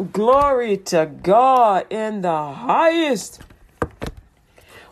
[0.00, 3.42] Glory to God in the highest.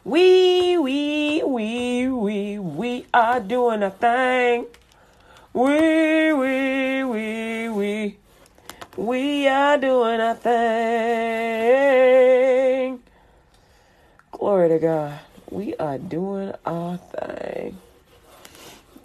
[0.05, 4.67] We, we, we, we, we are doing a thing.
[5.55, 8.19] We, we, we, we,
[8.99, 11.73] we are doing a thing.
[14.33, 15.21] Glory to God.
[15.51, 17.79] We are doing our thing.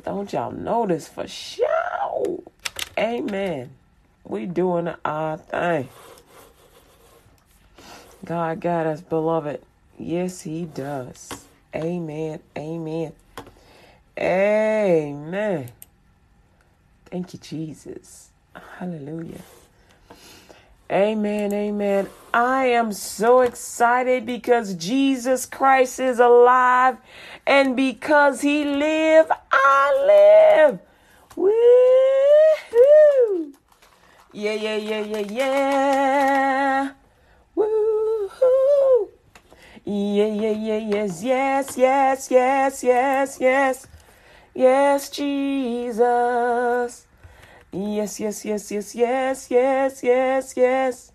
[0.04, 2.44] Don't y'all notice for sure?
[3.00, 3.70] Amen.
[4.26, 5.90] We doing our thing.
[8.26, 9.62] God got us, beloved.
[10.00, 11.46] Yes, He does.
[11.76, 12.40] Amen.
[12.58, 13.14] Amen.
[14.18, 15.72] Amen.
[17.06, 18.30] Thank you, Jesus.
[18.78, 19.42] Hallelujah.
[20.92, 21.54] Amen.
[21.54, 22.08] Amen.
[22.34, 26.98] I am so excited because Jesus Christ is alive
[27.48, 30.80] and because he live, I live.
[31.36, 31.52] Woo!
[34.36, 36.92] Yeah, yeah, yeah, yeah, yeah.
[37.54, 38.32] Woo!
[39.86, 43.88] Yeah, yeah, yeah, yes, yes, yes, yes, yes, yes.
[44.56, 47.06] Yes, Jesus.
[47.72, 51.12] Yes, yes, yes, yes, yes, yes, yes, yes.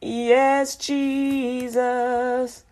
[0.00, 2.64] Yes, Jesus.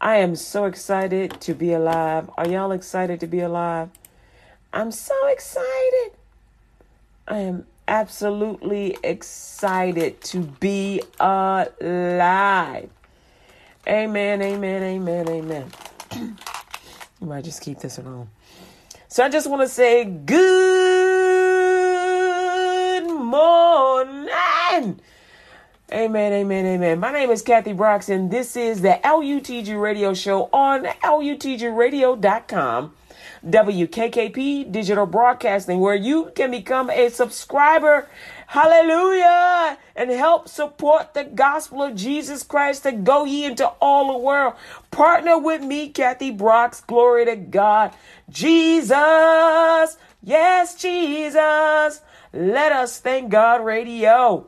[0.00, 2.30] I am so excited to be alive.
[2.38, 3.90] Are y'all excited to be alive?
[4.72, 6.12] I'm so excited.
[7.28, 12.88] I am absolutely excited to be alive.
[13.86, 15.70] Amen, amen, amen, amen.
[16.14, 16.36] you
[17.26, 18.30] might just keep this alone.
[19.08, 20.64] So I just want to say good
[23.08, 25.00] morning.
[25.92, 27.00] Amen, amen, amen.
[27.00, 32.94] My name is Kathy Brooks, and this is the LUTG radio show on LUTGradio.com.
[33.44, 38.08] WKKP Digital Broadcasting, where you can become a subscriber.
[38.46, 39.78] Hallelujah.
[39.94, 44.54] And help support the gospel of Jesus Christ to go ye into all the world.
[44.90, 46.80] Partner with me, Kathy Brooks.
[46.80, 47.92] Glory to God.
[48.28, 49.96] Jesus.
[50.22, 52.00] Yes, Jesus.
[52.32, 54.46] Let us thank God radio.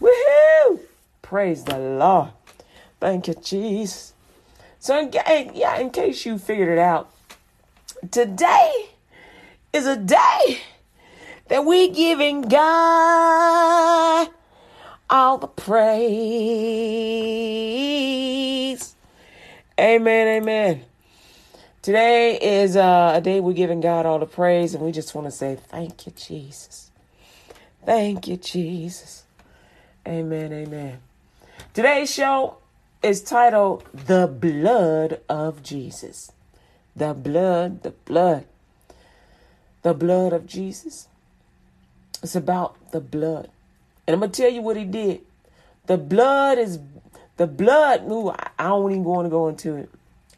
[0.00, 0.80] Woohoo!
[1.22, 2.30] Praise the Lord.
[3.00, 4.12] Thank you, Jesus.
[4.78, 7.10] So, yeah, in case you figured it out,
[8.10, 8.90] today
[9.72, 10.60] is a day
[11.48, 14.28] that we're giving God
[15.08, 16.06] all the praise.
[19.78, 20.84] Amen, amen.
[21.82, 25.26] Today is uh, a day we're giving God all the praise, and we just want
[25.26, 26.90] to say thank you, Jesus.
[27.84, 29.24] Thank you, Jesus.
[30.06, 30.98] Amen, amen.
[31.74, 32.56] Today's show
[33.02, 36.32] is titled The Blood of Jesus.
[36.96, 38.46] The blood, the blood,
[39.82, 41.08] the blood of Jesus.
[42.22, 43.50] It's about the blood.
[44.06, 45.20] And I'm going to tell you what he did.
[45.86, 46.78] The blood is,
[47.36, 49.90] the blood, ooh, I, I don't even want to go into it.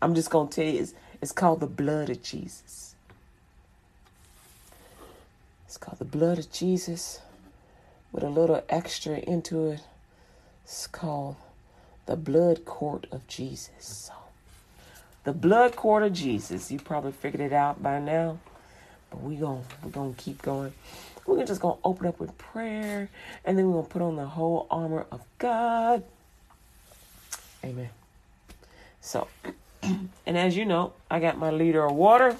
[0.02, 2.94] I'm just going to tell you, it's, it's called the blood of Jesus.
[5.66, 7.20] It's called the blood of Jesus
[8.10, 9.80] with a little extra into it.
[10.64, 11.36] It's called
[12.06, 14.10] the blood court of Jesus.
[15.28, 16.72] The blood court of Jesus.
[16.72, 18.38] You probably figured it out by now,
[19.10, 20.72] but we going we're gonna keep going.
[21.26, 23.10] We're just gonna open up with prayer,
[23.44, 26.02] and then we're gonna put on the whole armor of God.
[27.62, 27.90] Amen.
[29.02, 29.28] So,
[29.82, 32.34] and as you know, I got my liter of water.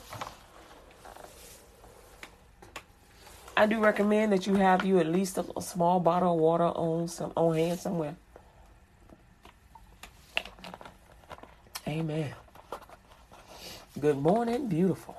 [3.55, 6.65] I do recommend that you have you at least a, a small bottle of water
[6.65, 8.17] on some on hand somewhere.
[11.87, 12.33] Amen.
[14.01, 15.17] Good morning, beautiful.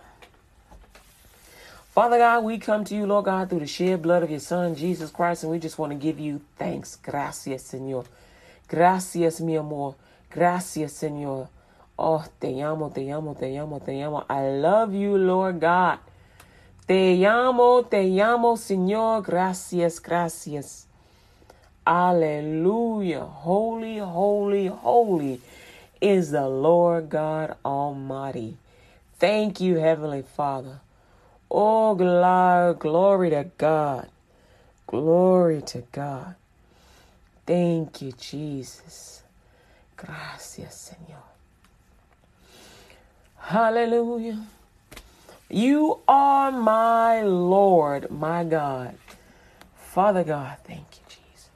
[1.91, 4.73] Father God, we come to you, Lord God, through the shed blood of your Son,
[4.73, 6.95] Jesus Christ, and we just want to give you thanks.
[6.95, 8.05] Gracias, Señor.
[8.69, 9.95] Gracias, mi amor.
[10.29, 11.49] Gracias, Señor.
[11.97, 14.23] Oh, te amo, te amo, te amo, te amo.
[14.29, 15.99] I love you, Lord God.
[16.87, 19.23] Te amo, te amo, Señor.
[19.23, 20.87] Gracias, gracias.
[21.85, 23.25] Hallelujah.
[23.25, 25.41] Holy, holy, holy
[25.99, 28.55] is the Lord God Almighty.
[29.19, 30.79] Thank you, Heavenly Father.
[31.51, 34.07] Oh, glory, glory to God.
[34.87, 36.35] Glory to God.
[37.45, 39.23] Thank you, Jesus.
[39.97, 41.23] Gracias, Señor.
[43.37, 44.39] Hallelujah.
[45.49, 48.95] You are my Lord, my God.
[49.75, 51.49] Father God, thank you, Jesus.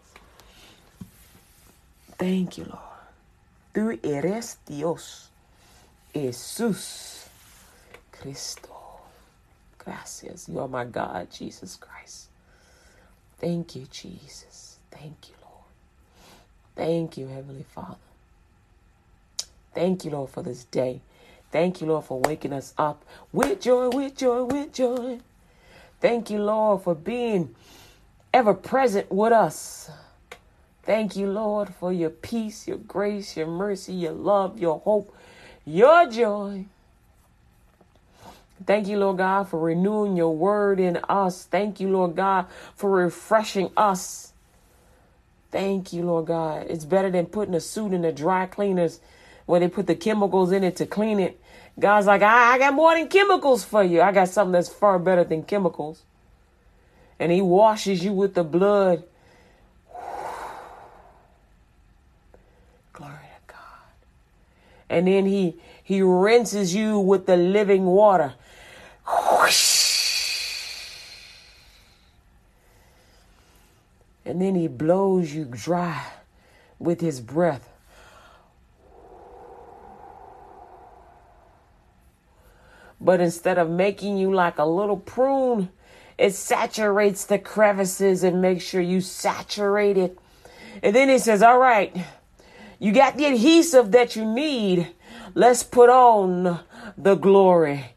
[2.17, 2.79] Thank you, Lord.
[3.73, 5.29] Tú eres Dios.
[6.13, 7.22] Jesús.
[8.23, 8.69] Cristo.
[9.77, 10.47] Gracias.
[10.47, 12.29] You are my God, Jesus Christ.
[13.37, 14.77] Thank you, Jesus.
[14.89, 15.65] Thank you, Lord.
[16.73, 17.97] Thank you, Heavenly Father.
[19.75, 21.01] Thank you, Lord, for this day.
[21.51, 23.03] Thank you, Lord, for waking us up
[23.33, 25.19] with joy, with joy, with joy.
[25.99, 27.53] Thank you, Lord, for being
[28.33, 29.91] ever present with us.
[30.83, 35.13] Thank you, Lord, for your peace, your grace, your mercy, your love, your hope,
[35.65, 36.67] your joy.
[38.65, 41.45] Thank you, Lord God, for renewing your word in us.
[41.45, 42.45] Thank you, Lord God,
[42.75, 44.33] for refreshing us.
[45.51, 46.67] Thank you, Lord God.
[46.69, 48.99] It's better than putting a suit in the dry cleaners
[49.45, 51.39] where they put the chemicals in it to clean it.
[51.79, 54.01] God's like, I, I got more than chemicals for you.
[54.01, 56.03] I got something that's far better than chemicals.
[57.19, 59.03] And He washes you with the blood.
[62.93, 63.57] Glory to God.
[64.89, 68.33] And then He He rinses you with the living water.
[74.25, 76.05] And then He blows you dry
[76.79, 77.69] with His breath.
[82.99, 85.69] But instead of making you like a little prune,
[86.17, 90.17] it saturates the crevices and makes sure you saturate it.
[90.81, 91.95] And then he says, All right,
[92.79, 94.87] you got the adhesive that you need.
[95.35, 96.59] Let's put on
[96.97, 97.92] the glory.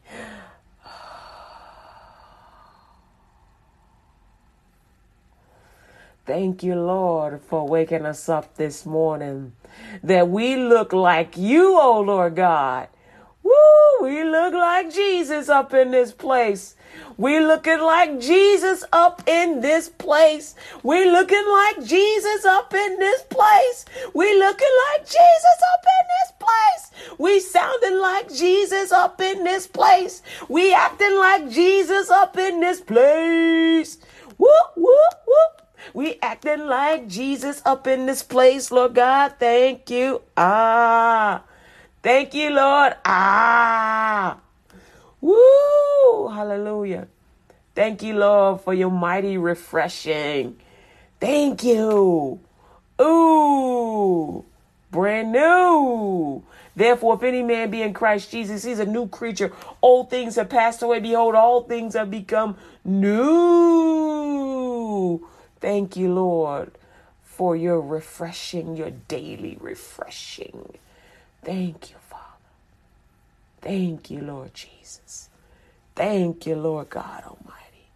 [6.27, 9.53] Thank you, Lord, for waking us up this morning.
[10.03, 12.89] That we look like you, oh Lord God.
[13.43, 13.53] Woo,
[14.01, 16.75] we look like Jesus up in this place.
[17.15, 20.55] We looking like Jesus up in this place.
[20.83, 23.85] We looking like Jesus up in this place.
[24.13, 27.15] We looking like Jesus up in this place.
[27.17, 30.21] We sounding like Jesus up in this place.
[30.49, 33.97] We acting like Jesus up in this place.
[34.37, 35.56] Whoop, whoop, whoop.
[35.93, 39.33] We acting like Jesus up in this place, Lord God.
[39.39, 40.21] Thank you.
[40.35, 41.43] Ah.
[42.03, 42.95] Thank you, Lord.
[43.05, 44.37] Ah.
[45.21, 46.27] Woo.
[46.27, 47.07] Hallelujah.
[47.75, 50.57] Thank you, Lord, for your mighty refreshing.
[51.19, 52.39] Thank you.
[53.01, 54.45] Ooh.
[54.91, 56.43] Brand new.
[56.75, 59.51] Therefore, if any man be in Christ Jesus, he's a new creature.
[59.81, 60.99] Old things have passed away.
[60.99, 62.55] Behold, all things have become
[62.85, 63.27] new.
[65.59, 66.71] Thank you, Lord,
[67.23, 70.73] for your refreshing, your daily refreshing.
[71.43, 72.23] Thank you, Father.
[73.61, 75.29] Thank you, Lord Jesus.
[75.95, 77.87] Thank you, Lord God Almighty.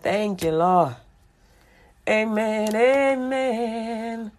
[0.02, 0.96] Thank you, Lord.
[2.08, 2.74] Amen.
[2.74, 4.32] Amen.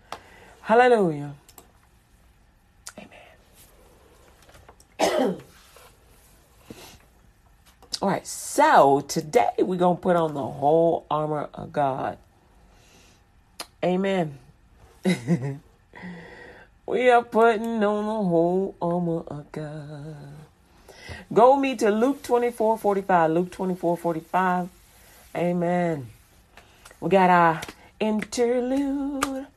[0.62, 1.34] Hallelujah.
[5.00, 5.38] Amen.
[8.04, 12.18] All right, so today we're going to put on the whole armor of God.
[13.82, 14.40] Amen.
[16.86, 20.18] we are putting on the whole armor of God.
[21.32, 23.32] Go me to Luke 24 45.
[23.32, 24.68] Luke 24 45.
[25.38, 26.08] Amen.
[27.00, 27.62] We got our
[28.02, 29.48] interlude.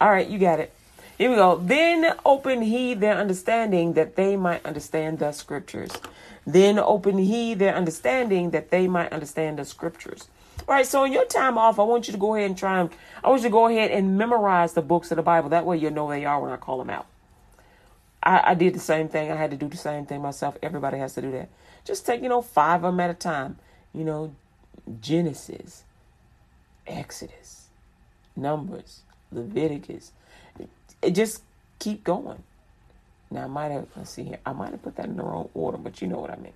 [0.00, 0.72] All right, you got it.
[1.20, 1.58] Here we go.
[1.58, 5.90] Then open he their understanding that they might understand the scriptures.
[6.46, 10.28] Then open he their understanding that they might understand the scriptures.
[10.60, 12.80] All right, so in your time off, I want you to go ahead and try
[12.80, 12.88] and
[13.22, 15.50] I want you to go ahead and memorize the books of the Bible.
[15.50, 17.04] That way you'll know they are when I call them out.
[18.22, 19.30] I, I did the same thing.
[19.30, 20.56] I had to do the same thing myself.
[20.62, 21.50] Everybody has to do that.
[21.84, 23.58] Just take, you know, five of them at a time.
[23.92, 24.34] You know,
[25.02, 25.84] Genesis,
[26.86, 27.66] Exodus,
[28.34, 30.12] Numbers, Leviticus.
[31.02, 31.42] It, just
[31.78, 32.42] keep going.
[33.30, 34.38] Now I might have let's see here.
[34.44, 36.52] I might have put that in the wrong order, but you know what I mean.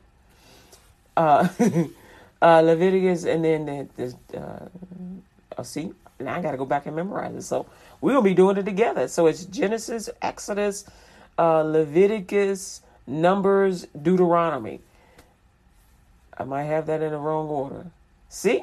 [1.16, 1.48] Uh,
[2.42, 4.68] uh Leviticus, and then the, the uh,
[5.58, 5.92] oh, see.
[6.20, 7.42] Now I got to go back and memorize it.
[7.42, 7.66] So
[8.00, 9.08] we're gonna be doing it together.
[9.08, 10.84] So it's Genesis, Exodus,
[11.38, 14.80] uh, Leviticus, Numbers, Deuteronomy.
[16.36, 17.86] I might have that in the wrong order.
[18.28, 18.62] See?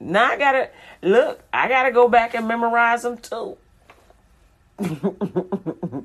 [0.00, 0.70] Now I gotta
[1.02, 1.42] look.
[1.52, 3.56] I gotta go back and memorize them too.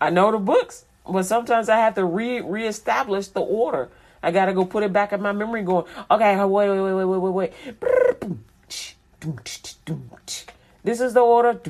[0.00, 3.88] I know the books, but sometimes I have to re reestablish the order.
[4.22, 5.62] I gotta go put it back in my memory.
[5.62, 7.52] Going, okay, wait, wait, wait, wait, wait, wait, wait.
[10.82, 11.60] This is the order.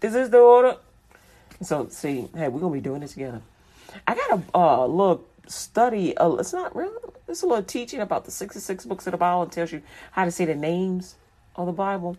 [0.00, 0.76] This is the order.
[1.62, 3.42] So see, hey, we're gonna be doing this together.
[4.06, 6.16] I got a uh, little study.
[6.16, 7.14] Uh, it's not real.
[7.26, 10.24] It's a little teaching about the sixty-six books of the Bible and tells you how
[10.24, 11.16] to say the names
[11.56, 12.16] of the Bible.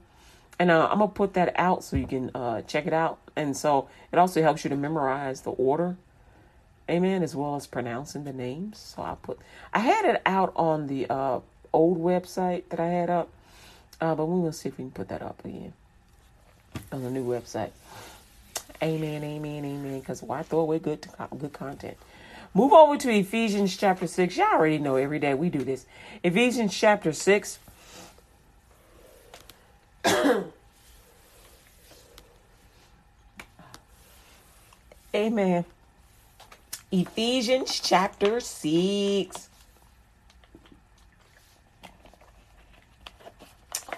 [0.59, 3.17] And uh, I'm gonna put that out so you can uh, check it out.
[3.35, 5.95] And so it also helps you to memorize the order,
[6.89, 8.77] amen, as well as pronouncing the names.
[8.77, 9.39] So I put,
[9.73, 11.39] I had it out on the uh,
[11.71, 13.29] old website that I had up.
[14.01, 15.73] Uh, but we will see if we can put that up again
[16.91, 17.71] on the new website.
[18.81, 19.99] Amen, amen, amen.
[19.99, 21.97] Because why throw away good good content?
[22.53, 24.37] Move over to Ephesians chapter 6.
[24.37, 25.85] Y'all already know every day we do this.
[26.23, 27.59] Ephesians chapter 6.
[35.15, 35.65] Amen.
[36.91, 39.49] Ephesians chapter 6.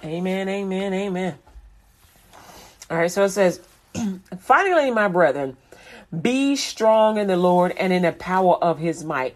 [0.03, 1.37] Amen, amen, amen.
[2.89, 3.61] All right, so it says,
[4.39, 5.55] finally, my brethren,
[6.21, 9.35] be strong in the Lord and in the power of his might.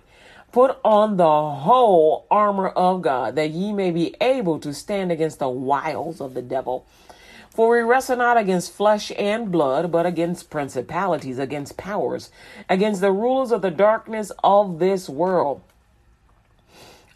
[0.55, 5.39] Put on the whole armor of God, that ye may be able to stand against
[5.39, 6.85] the wiles of the devil.
[7.49, 12.31] For we wrestle not against flesh and blood, but against principalities, against powers,
[12.69, 15.59] against the rulers of the darkness of this world,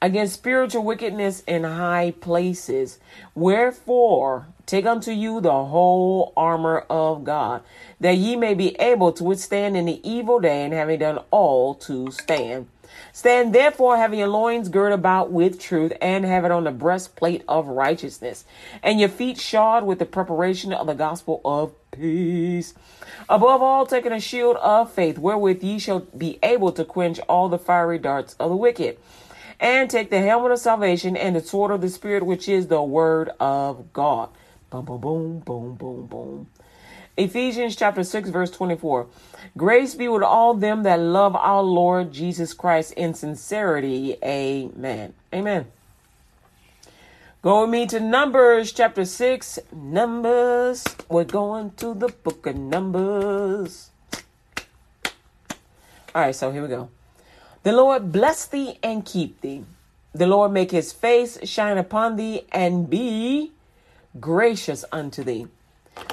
[0.02, 3.00] against spiritual wickedness in high places.
[3.36, 7.62] Wherefore, take unto you the whole armor of God,
[8.02, 11.74] that ye may be able to withstand in the evil day, and having done all
[11.76, 12.68] to stand.
[13.12, 17.44] Stand therefore, having your loins girt about with truth, and have it on the breastplate
[17.48, 18.46] of righteousness,
[18.82, 22.74] and your feet shod with the preparation of the gospel of peace.
[23.28, 27.50] Above all, taking a shield of faith, wherewith ye shall be able to quench all
[27.50, 28.98] the fiery darts of the wicked.
[29.60, 32.82] And take the helmet of salvation and the sword of the Spirit, which is the
[32.82, 34.30] word of God.
[34.70, 36.48] Boom, boom, boom, boom, boom, boom.
[37.20, 39.08] Ephesians chapter 6, verse 24.
[39.58, 44.16] Grace be with all them that love our Lord Jesus Christ in sincerity.
[44.24, 45.14] Amen.
[45.34, 45.66] Amen.
[47.42, 49.60] Go with me to Numbers chapter 6.
[49.74, 50.86] Numbers.
[51.10, 53.90] We're going to the book of Numbers.
[56.16, 56.90] All right, so here we go.
[57.64, 59.66] The Lord bless thee and keep thee.
[60.14, 63.52] The Lord make his face shine upon thee and be
[64.22, 65.48] gracious unto thee.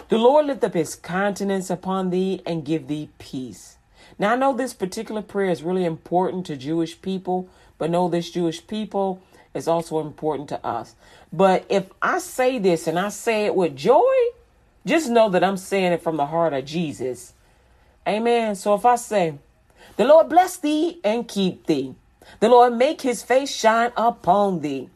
[0.08, 3.76] The Lord lift up his countenance upon thee and give thee peace.
[4.18, 8.30] Now, I know this particular prayer is really important to Jewish people, but know this
[8.30, 9.20] Jewish people
[9.52, 10.94] is also important to us.
[11.32, 14.14] But if I say this and I say it with joy,
[14.86, 17.34] just know that I'm saying it from the heart of Jesus.
[18.06, 18.54] Amen.
[18.54, 19.34] So if I say,
[19.96, 21.94] The Lord bless thee and keep thee,
[22.40, 24.88] the Lord make his face shine upon thee,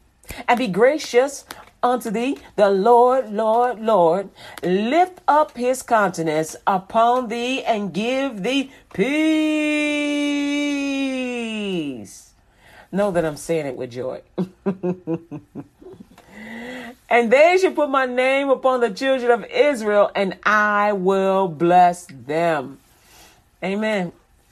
[0.47, 1.45] and be gracious
[1.83, 4.29] unto thee, the Lord, Lord, Lord,
[4.63, 9.11] lift up his countenance upon thee and give thee peace.
[12.91, 14.21] Know that I'm saying it with joy.
[17.09, 22.05] and they shall put my name upon the children of Israel, and I will bless
[22.05, 22.79] them.
[23.63, 24.11] Amen.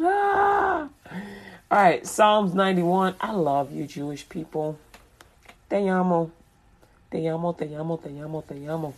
[0.00, 0.88] ah.
[1.70, 3.16] All right, Psalms 91.
[3.20, 4.78] I love you, Jewish people.
[5.70, 6.30] Te amo.
[7.10, 8.94] Te amo, te amo, te amo, te amo.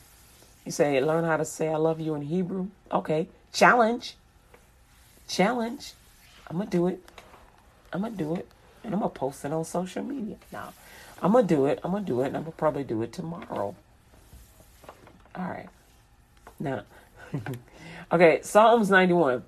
[0.64, 2.66] You say, learn how to say I love you in Hebrew.
[2.90, 4.16] Okay, challenge.
[5.28, 5.92] Challenge.
[6.48, 7.08] I'm going to do it.
[7.92, 8.48] I'm going to do it.
[8.82, 10.36] And I'm going to post it on social media.
[10.52, 10.72] Now,
[11.22, 11.78] I'm going to do it.
[11.84, 12.26] I'm going to do it.
[12.26, 13.76] And I'm going to probably do it tomorrow.
[15.34, 15.68] All right.
[16.58, 16.82] Now,
[18.12, 19.44] okay, Psalms 91.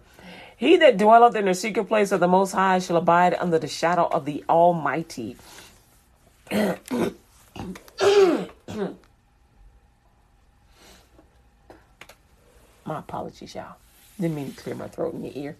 [0.58, 3.68] He that dwelleth in the secret place of the Most High shall abide under the
[3.68, 5.36] shadow of the Almighty.
[12.84, 13.76] My apologies, y'all.
[14.18, 15.56] Didn't mean to clear my throat in your ear.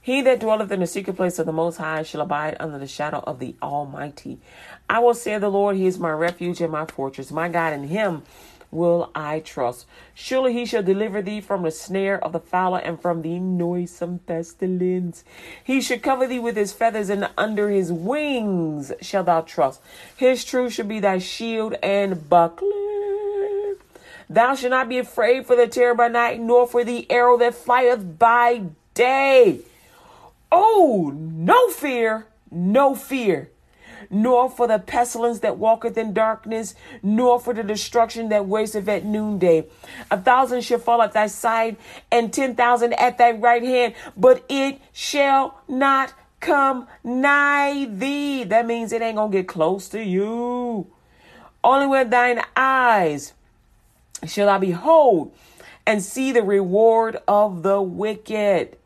[0.00, 2.86] He that dwelleth in the secret place of the Most High shall abide under the
[2.86, 4.38] shadow of the Almighty.
[4.88, 7.32] I will say of the Lord, He is my refuge and my fortress.
[7.32, 8.22] My God, in Him
[8.70, 9.86] will I trust.
[10.14, 14.20] Surely he shall deliver thee from the snare of the fowler and from the noisome
[14.20, 15.24] pestilence.
[15.62, 19.80] He shall cover thee with his feathers, and under his wings shalt thou trust.
[20.16, 22.70] His truth shall be thy shield and buckler.
[24.28, 27.54] Thou shalt not be afraid for the terror by night, nor for the arrow that
[27.54, 28.62] flieth by
[28.94, 29.60] day.
[30.50, 33.50] Oh, no fear, no fear
[34.10, 39.04] nor for the pestilence that walketh in darkness, nor for the destruction that wasteth at
[39.04, 39.66] noonday.
[40.10, 41.76] A thousand shall fall at thy side,
[42.10, 48.44] and ten thousand at thy right hand, but it shall not come nigh thee.
[48.44, 50.86] That means it ain't gonna get close to you.
[51.64, 53.32] Only with thine eyes
[54.26, 55.34] shall I behold
[55.86, 58.76] and see the reward of the wicked.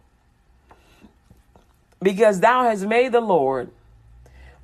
[2.03, 3.71] Because thou hast made the Lord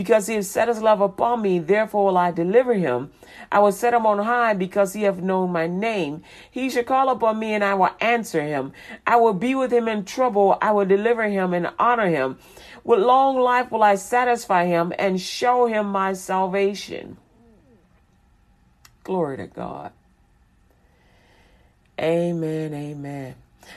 [0.00, 3.10] Because he has set his love upon me, therefore will I deliver him.
[3.52, 6.22] I will set him on high because he hath known my name.
[6.50, 8.72] He shall call upon me and I will answer him.
[9.06, 10.56] I will be with him in trouble.
[10.62, 12.38] I will deliver him and honor him.
[12.82, 17.18] With long life will I satisfy him and show him my salvation.
[19.04, 19.92] Glory to God.
[22.00, 22.72] Amen.
[22.72, 23.34] Amen.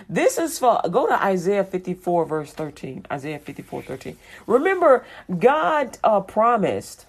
[0.09, 3.05] This is for, go to Isaiah 54, verse 13.
[3.11, 4.17] Isaiah 54, 13.
[4.47, 5.05] Remember,
[5.39, 7.05] God uh, promised,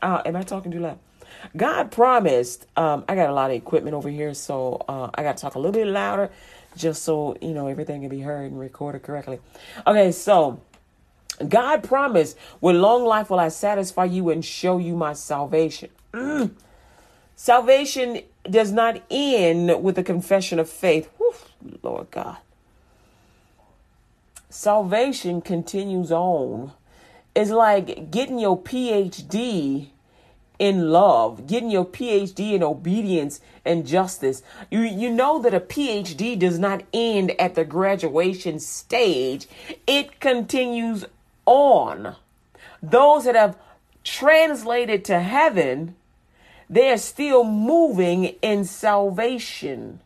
[0.00, 0.98] uh, am I talking too loud?
[1.56, 5.36] God promised, um, I got a lot of equipment over here, so uh, I got
[5.36, 6.30] to talk a little bit louder
[6.76, 9.40] just so, you know, everything can be heard and recorded correctly.
[9.86, 10.60] Okay, so
[11.48, 15.90] God promised, with long life will I satisfy you and show you my salvation.
[16.12, 16.52] Mm.
[17.36, 21.10] Salvation does not end with the confession of faith.
[21.82, 22.38] Lord God.
[24.50, 26.72] Salvation continues on.
[27.34, 29.88] It's like getting your PhD
[30.58, 34.42] in love, getting your PhD in obedience and justice.
[34.70, 39.48] You you know that a PhD does not end at the graduation stage.
[39.86, 41.04] It continues
[41.46, 42.16] on.
[42.82, 43.56] Those that have
[44.04, 45.96] translated to heaven,
[46.72, 50.00] they are still moving in salvation.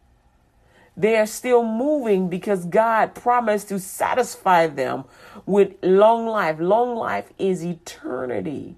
[0.97, 5.05] They are still moving because God promised to satisfy them
[5.47, 6.59] with long life.
[6.59, 8.75] Long life is eternity.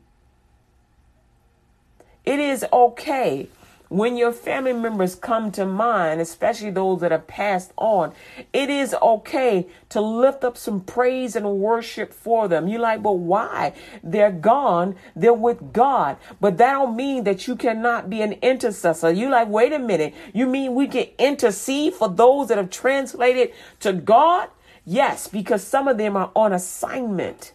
[2.27, 3.49] It is okay
[3.89, 8.13] when your family members come to mind, especially those that have passed on,
[8.53, 12.69] it is okay to lift up some praise and worship for them.
[12.69, 13.73] You're like, but why?
[14.03, 14.97] They're gone.
[15.17, 16.17] They're with God.
[16.41, 19.11] But that don't mean that you cannot be an intercessor.
[19.11, 20.15] You like, wait a minute.
[20.35, 24.51] You mean we can intercede for those that have translated to God?
[24.85, 27.53] Yes, because some of them are on assignment.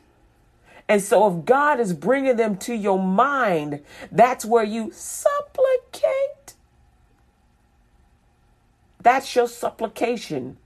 [0.87, 6.53] And so, if God is bringing them to your mind, that's where you supplicate.
[9.01, 10.57] That's your supplication.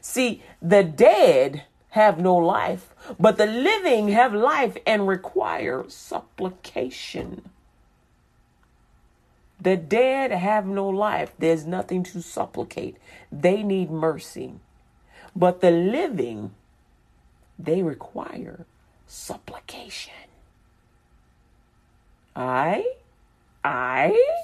[0.00, 7.50] See, the dead have no life, but the living have life and require supplication.
[9.60, 11.32] The dead have no life.
[11.38, 12.96] There's nothing to supplicate.
[13.30, 14.54] They need mercy.
[15.34, 16.52] But the living,
[17.58, 18.66] they require
[19.14, 20.12] supplication.
[22.34, 22.84] I,
[23.62, 24.36] I,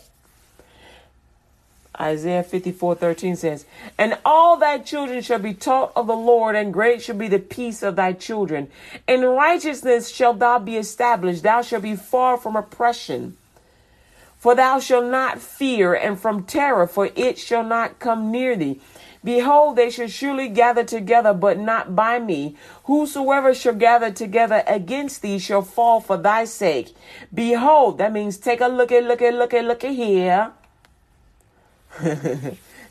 [2.00, 3.66] Isaiah 54 13 says,
[3.98, 7.40] And all thy children shall be taught of the Lord, and great shall be the
[7.40, 8.68] peace of thy children.
[9.08, 13.36] In righteousness shall thou be established, thou shalt be far from oppression.
[14.40, 18.80] For thou shalt not fear, and from terror, for it shall not come near thee.
[19.22, 22.56] Behold, they shall surely gather together, but not by me.
[22.84, 26.96] Whosoever shall gather together against thee shall fall for thy sake.
[27.32, 30.52] Behold, that means take a look at, look at, look at, look at here.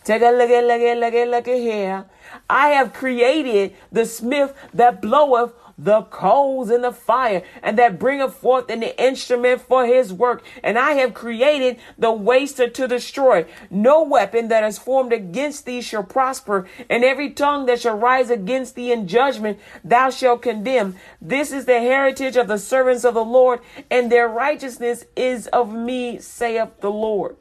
[0.04, 2.06] take a look at, look at, look at, look at here.
[2.48, 8.36] I have created the smith that bloweth the coals in the fire, and that bringeth
[8.36, 10.44] forth an instrument for his work.
[10.62, 13.46] And I have created the waster to destroy.
[13.70, 18.30] No weapon that is formed against thee shall prosper, and every tongue that shall rise
[18.30, 20.96] against thee in judgment thou shalt condemn.
[21.22, 25.74] This is the heritage of the servants of the Lord, and their righteousness is of
[25.74, 27.38] me, saith the Lord.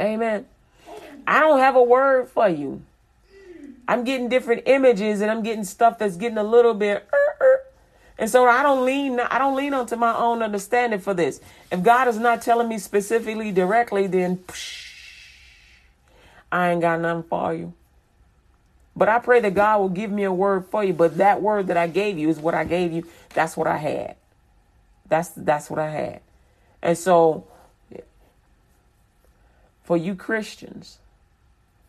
[0.00, 0.46] Amen.
[1.26, 2.82] I don't have a word for you.
[3.88, 7.08] I'm getting different images and I'm getting stuff that's getting a little bit.
[7.10, 7.56] Uh, uh.
[8.18, 11.40] And so I don't lean I don't lean onto my own understanding for this.
[11.72, 14.88] If God is not telling me specifically directly, then psh,
[16.52, 17.72] I ain't got nothing for you.
[18.94, 20.92] But I pray that God will give me a word for you.
[20.92, 23.06] But that word that I gave you is what I gave you.
[23.32, 24.16] That's what I had.
[25.08, 26.20] That's that's what I had.
[26.82, 27.46] And so
[29.84, 30.98] for you Christians,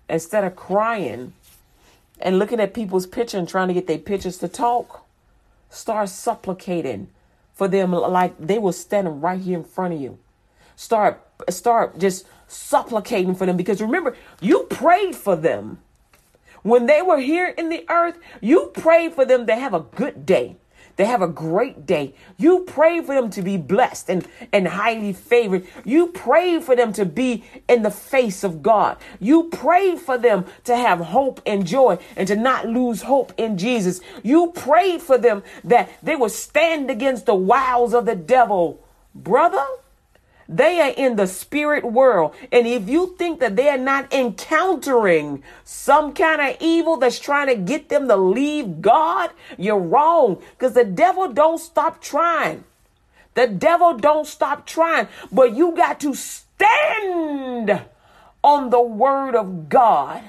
[0.07, 1.33] instead of crying
[2.19, 5.05] and looking at people's picture and trying to get their pictures to talk.
[5.69, 7.09] Start supplicating
[7.53, 10.17] for them like they were standing right here in front of you.
[10.75, 15.79] Start start just supplicating for them because remember, you prayed for them.
[16.63, 20.25] When they were here in the earth, you prayed for them to have a good
[20.25, 20.57] day.
[20.99, 22.13] They have a great day.
[22.35, 25.65] You pray for them to be blessed and, and highly favored.
[25.85, 28.97] You pray for them to be in the face of God.
[29.17, 33.57] You pray for them to have hope and joy and to not lose hope in
[33.57, 34.01] Jesus.
[34.23, 38.85] You pray for them that they will stand against the wiles of the devil.
[39.15, 39.65] Brother,
[40.51, 42.33] They are in the spirit world.
[42.51, 47.47] And if you think that they are not encountering some kind of evil that's trying
[47.47, 50.41] to get them to leave God, you're wrong.
[50.57, 52.63] Because the devil don't stop trying.
[53.35, 55.07] The devil don't stop trying.
[55.31, 57.83] But you got to stand
[58.43, 60.23] on the word of God.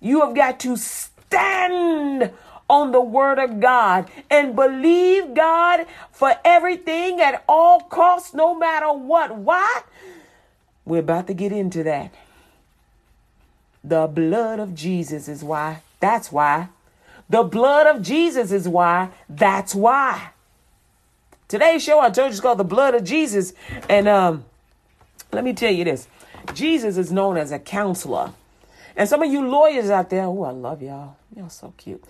[0.00, 2.30] You have got to stand
[2.68, 8.92] on the word of God and believe God for everything at all costs, no matter
[8.92, 9.36] what.
[9.36, 9.82] Why?
[10.84, 12.14] We're about to get into that.
[13.82, 15.82] The blood of Jesus is why.
[16.00, 16.68] That's why.
[17.30, 19.10] The blood of Jesus is why.
[19.28, 20.30] That's why.
[21.46, 23.54] Today's show, I told you, is called The Blood of Jesus.
[23.88, 24.44] And um,
[25.32, 26.06] let me tell you this
[26.54, 28.32] Jesus is known as a counselor.
[28.96, 31.16] And some of you lawyers out there, oh, I love y'all.
[31.36, 32.02] Y'all so cute.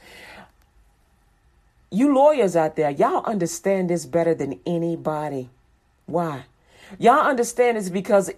[1.90, 5.48] You lawyers out there, y'all understand this better than anybody.
[6.07, 6.44] Why?
[6.98, 8.31] Y'all understand this because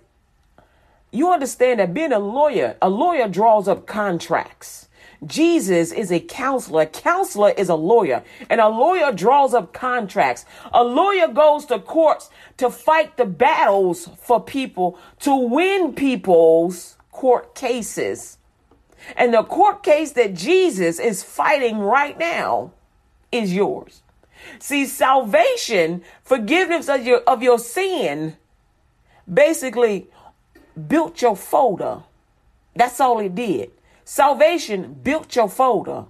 [1.10, 4.88] you understand that being a lawyer, a lawyer draws up contracts.
[5.26, 6.82] Jesus is a counselor.
[6.82, 10.44] A counselor is a lawyer, and a lawyer draws up contracts.
[10.72, 17.54] A lawyer goes to courts to fight the battles for people, to win people's court
[17.54, 18.38] cases.
[19.16, 22.72] And the court case that Jesus is fighting right now
[23.32, 24.02] is yours.
[24.58, 28.36] See, salvation, forgiveness of your, of your sin,
[29.32, 30.08] basically
[30.88, 32.02] built your folder.
[32.74, 33.70] That's all it did.
[34.04, 36.06] Salvation built your folder.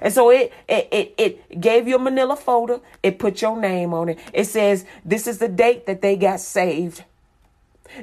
[0.00, 2.80] And so it, it it it gave you a manila folder.
[3.02, 4.18] It put your name on it.
[4.32, 7.04] It says this is the date that they got saved.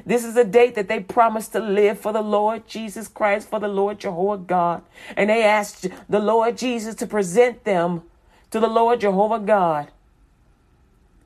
[0.06, 3.58] This is the date that they promised to live for the Lord Jesus Christ, for
[3.58, 4.82] the Lord Jehovah God.
[5.16, 8.02] And they asked the Lord Jesus to present them
[8.50, 9.88] to the Lord Jehovah God.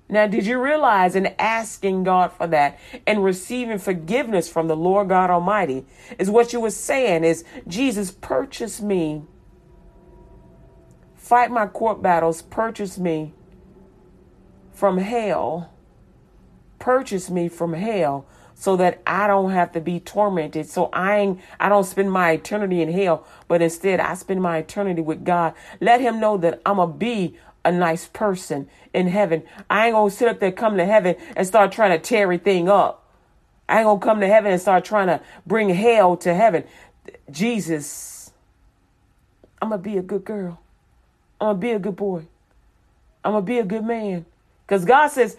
[0.08, 5.08] Now, did you realize in asking God for that and receiving forgiveness from the Lord
[5.08, 5.86] God Almighty
[6.18, 9.22] is what you were saying is Jesus purchase me.
[11.16, 13.32] Fight my court battles, purchase me
[14.72, 15.70] from hell.
[16.78, 18.26] Purchase me from hell
[18.64, 20.66] so that I don't have to be tormented.
[20.66, 24.56] So I ain't, I don't spend my eternity in hell, but instead I spend my
[24.56, 25.52] eternity with God.
[25.82, 29.42] Let him know that I'm to be a nice person in heaven.
[29.68, 32.70] I ain't to sit up there, come to heaven and start trying to tear everything
[32.70, 33.06] up.
[33.68, 36.64] I ain't to come to heaven and start trying to bring hell to heaven.
[37.30, 38.32] Jesus,
[39.60, 40.58] I'm to be a good girl.
[41.38, 42.22] I'm to be a good boy.
[43.22, 44.24] I'm to be a good man.
[44.66, 45.36] Because God says,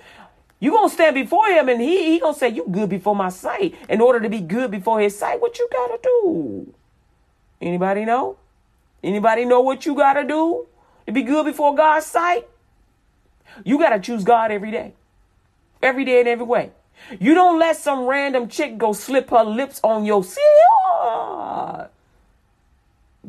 [0.60, 3.76] you gonna stand before him and he he gonna say you good before my sight.
[3.90, 6.74] In order to be good before his sight, what you gotta do?
[7.62, 8.38] Anybody know?
[9.04, 10.66] Anybody know what you gotta do
[11.06, 12.48] to be good before God's sight?
[13.64, 14.94] You gotta choose God every day.
[15.82, 16.72] Every day and every way.
[17.20, 21.90] You don't let some random chick go slip her lips on your seal.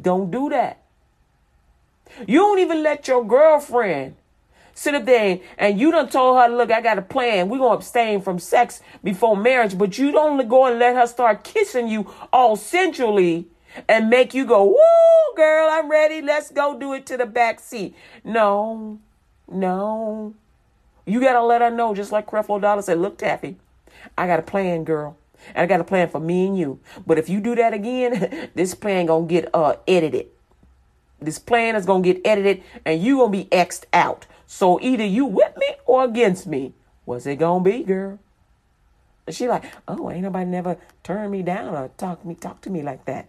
[0.01, 0.83] Don't do that.
[2.27, 4.17] You don't even let your girlfriend
[4.77, 7.49] sit up there and you done told her, look, I got a plan.
[7.49, 11.07] We're going to abstain from sex before marriage, but you don't go and let her
[11.07, 13.49] start kissing you all sensually
[13.89, 16.23] and make you go, woo, girl, I'm ready.
[16.23, 17.95] Let's go do it to the back seat.
[18.23, 19.01] No,
[19.51, 20.35] no.
[21.07, 23.57] You got to let her know, just like Creflo Dollar said, look, Taffi,
[24.17, 25.17] I got a plan, girl.
[25.55, 26.81] And I got a plan for me and you.
[27.07, 30.27] But if you do that again, this plan gonna get uh edited.
[31.21, 34.27] This plan is gonna get edited and you gonna be xed out.
[34.47, 36.75] So either you with me or against me.
[37.05, 38.19] What's it gonna be, girl?
[39.27, 42.71] And she like, oh, ain't nobody never turned me down or talk me talk to
[42.71, 43.29] me like that.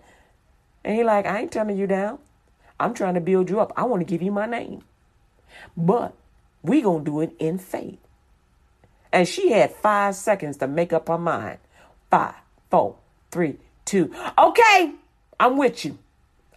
[0.84, 2.20] And he like, I ain't turning you down.
[2.80, 3.74] I'm trying to build you up.
[3.76, 4.84] I want to give you my name.
[5.76, 6.14] But
[6.62, 8.00] we gonna do it in faith.
[9.12, 11.60] And she had five seconds to make up her mind.
[12.12, 12.36] Five,
[12.70, 12.98] four,
[13.32, 14.14] three, two.
[14.38, 14.94] Okay,
[15.40, 15.98] I'm with you.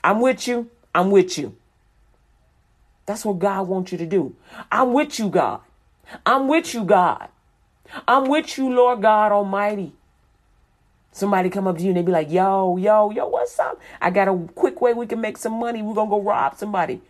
[0.05, 0.69] I'm with you.
[0.95, 1.57] I'm with you.
[3.07, 4.37] That's what God wants you to do.
[4.71, 5.61] I'm with you, God.
[6.25, 7.29] I'm with you, God.
[8.07, 9.93] I'm with you, Lord God Almighty.
[11.13, 13.81] Somebody come up to you and they be like, yo, yo, yo, what's up?
[14.01, 15.83] I got a quick way we can make some money.
[15.83, 17.01] We're to go rob somebody.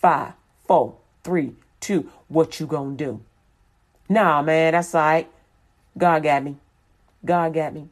[0.00, 0.32] Five,
[0.66, 2.10] four, three, two.
[2.28, 3.20] What you to do?
[4.08, 5.28] Nah, man, that's all right.
[5.96, 6.56] God got me.
[7.24, 7.88] God got me.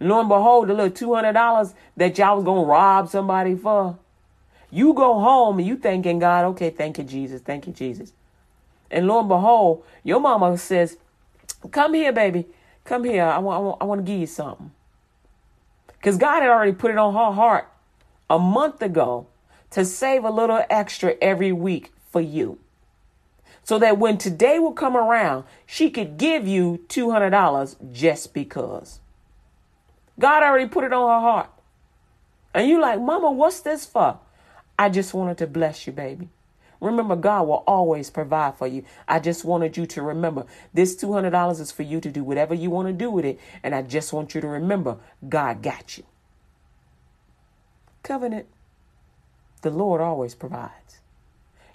[0.00, 3.98] Lo and behold, the little $200 that y'all was to rob somebody for,
[4.70, 8.12] you go home and you thanking God, okay, thank you, Jesus, thank you, Jesus.
[8.90, 10.96] And lo and behold, your mama says,
[11.70, 12.46] Come here, baby.
[12.84, 13.24] Come here.
[13.24, 14.70] I want, I want, I want to give you something.
[15.88, 17.70] Because God had already put it on her heart
[18.30, 19.26] a month ago
[19.70, 22.58] to save a little extra every week for you.
[23.62, 28.98] so that when today will come around, she could give you $200 just because.
[30.18, 31.50] God already put it on her heart.
[32.52, 34.18] And you like, Mama, what's this for?
[34.80, 36.30] I just wanted to bless you, baby.
[36.80, 38.82] Remember, God will always provide for you.
[39.06, 42.70] I just wanted you to remember this $200 is for you to do whatever you
[42.70, 43.38] want to do with it.
[43.62, 44.96] And I just want you to remember
[45.28, 46.04] God got you.
[48.02, 48.46] Covenant.
[49.60, 51.00] The Lord always provides.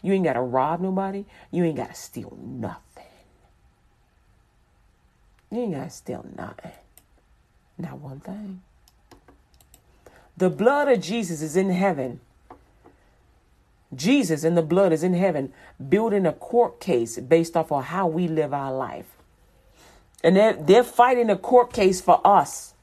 [0.01, 1.25] You ain't got to rob nobody.
[1.51, 3.03] You ain't got to steal nothing.
[5.51, 6.71] You ain't got to steal nothing.
[7.77, 8.63] Not one thing.
[10.35, 12.21] The blood of Jesus is in heaven.
[13.93, 15.53] Jesus and the blood is in heaven,
[15.89, 19.05] building a court case based off of how we live our life.
[20.23, 22.73] And they're, they're fighting a court case for us.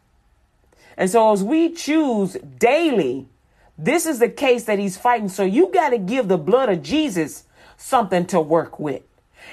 [0.97, 3.29] And so as we choose daily,
[3.77, 5.29] this is the case that he's fighting.
[5.29, 7.45] So you got to give the blood of Jesus
[7.77, 9.03] something to work with.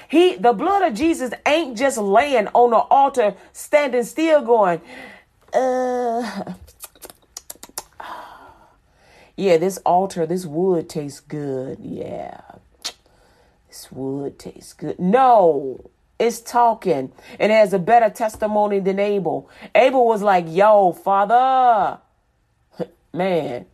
[0.08, 4.80] He, the blood of Jesus ain't just laying on the altar, standing still going,
[5.52, 6.52] uh,
[9.40, 11.78] yeah, this altar, this wood tastes good.
[11.80, 12.40] Yeah,
[13.68, 14.98] this wood tastes good.
[14.98, 19.48] No, it's talking and it has a better testimony than Abel.
[19.74, 21.98] Abel was like, yo, father,
[23.14, 23.64] man,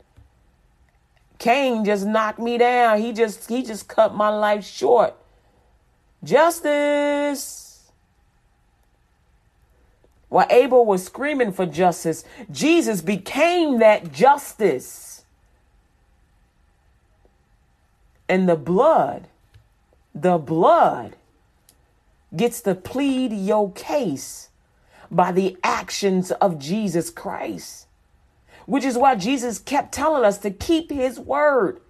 [1.39, 3.01] Cain just knocked me down.
[3.01, 5.15] He just he just cut my life short.
[6.23, 7.91] Justice.
[10.29, 15.16] While Abel was screaming for justice, Jesus became that justice.
[18.29, 19.29] And the blood,
[20.15, 21.17] the blood
[22.35, 24.49] gets to plead your case
[25.11, 27.87] by the actions of Jesus Christ.
[28.67, 31.81] Which is why Jesus kept telling us to keep his word.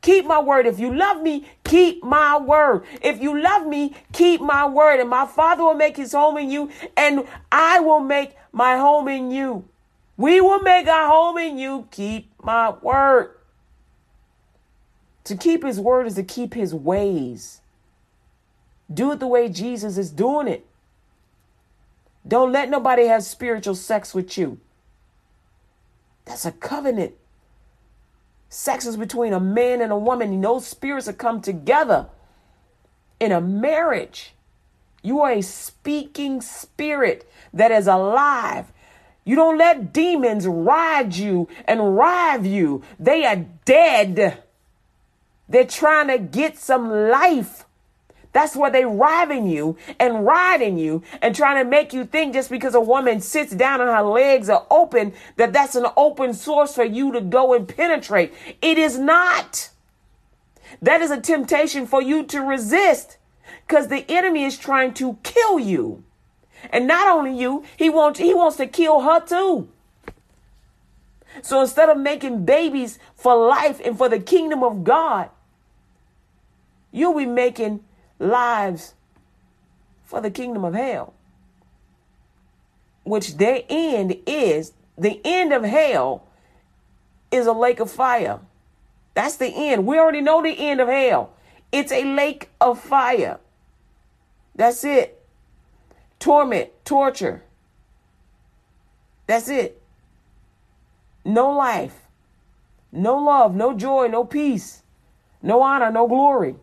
[0.00, 0.66] Keep my word.
[0.66, 2.84] If you love me, keep my word.
[3.02, 4.98] If you love me, keep my word.
[5.00, 9.08] And my Father will make his home in you, and I will make my home
[9.08, 9.68] in you.
[10.16, 11.86] We will make our home in you.
[11.90, 13.34] Keep my word.
[15.30, 17.60] To keep his word is to keep his ways.
[18.92, 20.66] Do it the way Jesus is doing it.
[22.26, 24.58] Don't let nobody have spiritual sex with you.
[26.24, 27.14] That's a covenant.
[28.48, 32.08] Sex is between a man and a woman, those spirits have come together
[33.20, 34.34] in a marriage.
[35.00, 38.72] You are a speaking spirit that is alive.
[39.24, 42.82] You don't let demons ride you and rive you.
[42.98, 44.42] They are dead.
[45.50, 47.66] They're trying to get some life.
[48.32, 52.48] That's why they riving you and riding you and trying to make you think just
[52.48, 56.74] because a woman sits down and her legs are open that that's an open source
[56.76, 58.32] for you to go and penetrate.
[58.62, 59.70] It is not.
[60.80, 63.18] That is a temptation for you to resist
[63.66, 66.04] because the enemy is trying to kill you.
[66.72, 69.68] And not only you, he wants he wants to kill her too.
[71.42, 75.30] So instead of making babies for life and for the kingdom of God,
[76.92, 77.84] you'll be making
[78.18, 78.94] lives
[80.04, 81.14] for the kingdom of hell,
[83.04, 86.24] which their end is the end of hell
[87.30, 88.40] is a lake of fire.
[89.14, 89.86] That's the end.
[89.86, 91.32] We already know the end of hell.
[91.72, 93.38] It's a lake of fire.
[94.54, 95.24] That's it.
[96.18, 97.42] Torment, torture.
[99.26, 99.80] That's it.
[101.24, 101.94] No life,
[102.92, 104.82] no love, no joy, no peace,
[105.42, 106.56] no honor, no glory.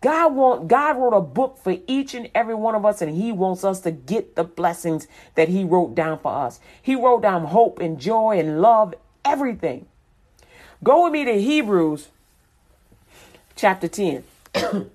[0.00, 3.32] God want God wrote a book for each and every one of us and he
[3.32, 6.60] wants us to get the blessings that he wrote down for us.
[6.80, 9.86] He wrote down hope and joy and love, everything.
[10.82, 12.08] Go with me to Hebrews
[13.56, 14.24] chapter 10.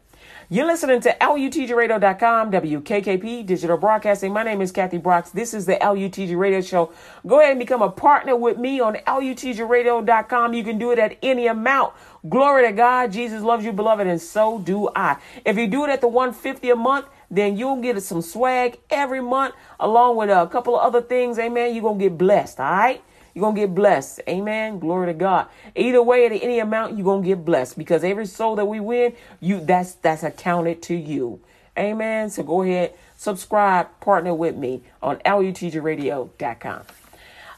[0.48, 4.32] You're listening to LUTGRadio.com, WKKP Digital Broadcasting.
[4.32, 5.32] My name is Kathy Brooks.
[5.32, 6.92] This is the LUTG Radio Show.
[7.26, 10.54] Go ahead and become a partner with me on LUTGRadio.com.
[10.54, 11.96] You can do it at any amount.
[12.30, 13.12] Glory to God.
[13.12, 15.18] Jesus loves you, beloved, and so do I.
[15.44, 19.22] If you do it at the 150 a month, then you'll get some swag every
[19.22, 21.40] month along with a couple of other things.
[21.40, 21.74] Amen.
[21.74, 22.60] You're going to get blessed.
[22.60, 23.04] All right.
[23.36, 24.22] You're going to get blessed.
[24.30, 24.80] Amen.
[24.80, 25.48] Glory to God.
[25.76, 28.80] Either way, at any amount, you're going to get blessed because every soul that we
[28.80, 31.42] win, you that's that's accounted to you.
[31.78, 32.30] Amen.
[32.30, 36.82] So go ahead, subscribe, partner with me on LUTGRadio.com.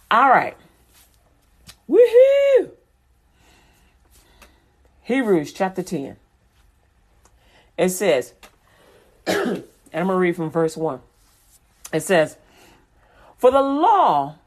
[0.10, 0.58] All right.
[1.88, 2.72] Woohoo!
[5.04, 6.18] Hebrews chapter 10.
[7.78, 8.34] It says,
[9.28, 9.64] and
[9.94, 11.00] I'm going to read from verse 1.
[11.94, 12.36] It says,
[13.38, 14.38] For the law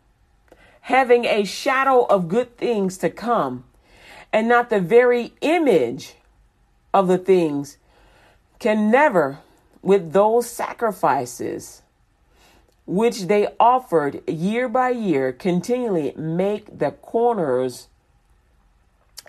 [0.90, 3.62] having a shadow of good things to come,
[4.32, 6.14] and not the very image
[6.92, 7.78] of the things
[8.58, 9.38] can never,
[9.82, 11.82] with those sacrifices
[12.86, 17.86] which they offered year by year, continually make the corners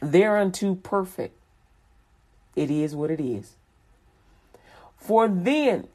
[0.02, 1.38] thereunto perfect.
[2.56, 3.56] It is what it is.
[4.98, 5.88] For then,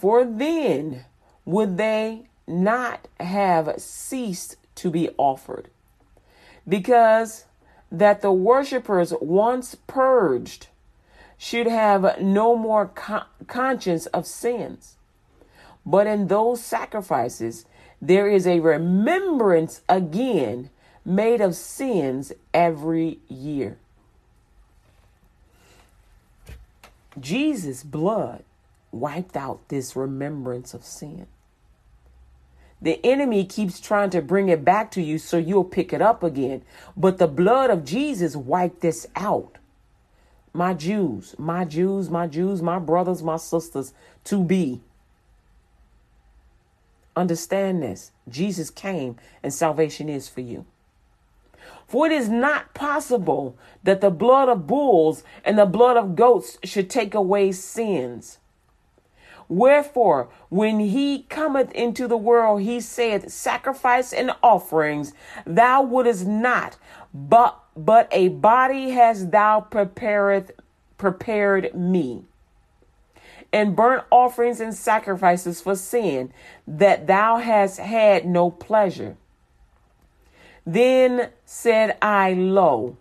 [0.00, 1.04] for then
[1.44, 5.68] would they not have ceased to be offered,
[6.68, 7.44] because
[7.90, 10.68] that the worshippers once purged
[11.36, 14.96] should have no more con- conscience of sins.
[15.86, 17.66] But in those sacrifices,
[18.00, 20.70] there is a remembrance again
[21.04, 23.78] made of sins every year.
[27.20, 28.42] Jesus' blood
[28.90, 31.26] wiped out this remembrance of sin.
[32.84, 36.22] The enemy keeps trying to bring it back to you so you'll pick it up
[36.22, 36.60] again.
[36.94, 39.56] But the blood of Jesus wiped this out.
[40.52, 43.94] My Jews, my Jews, my Jews, my brothers, my sisters
[44.24, 44.82] to be.
[47.16, 50.66] Understand this Jesus came and salvation is for you.
[51.86, 56.58] For it is not possible that the blood of bulls and the blood of goats
[56.62, 58.40] should take away sins.
[59.48, 65.12] Wherefore, when he cometh into the world, he saith, Sacrifice and offerings
[65.44, 66.76] thou wouldest not,
[67.12, 70.52] but but a body hast thou prepared
[70.96, 72.24] prepared me.
[73.52, 76.32] And burnt offerings and sacrifices for sin,
[76.66, 79.16] that thou hast had no pleasure.
[80.66, 82.96] Then said I, Lo,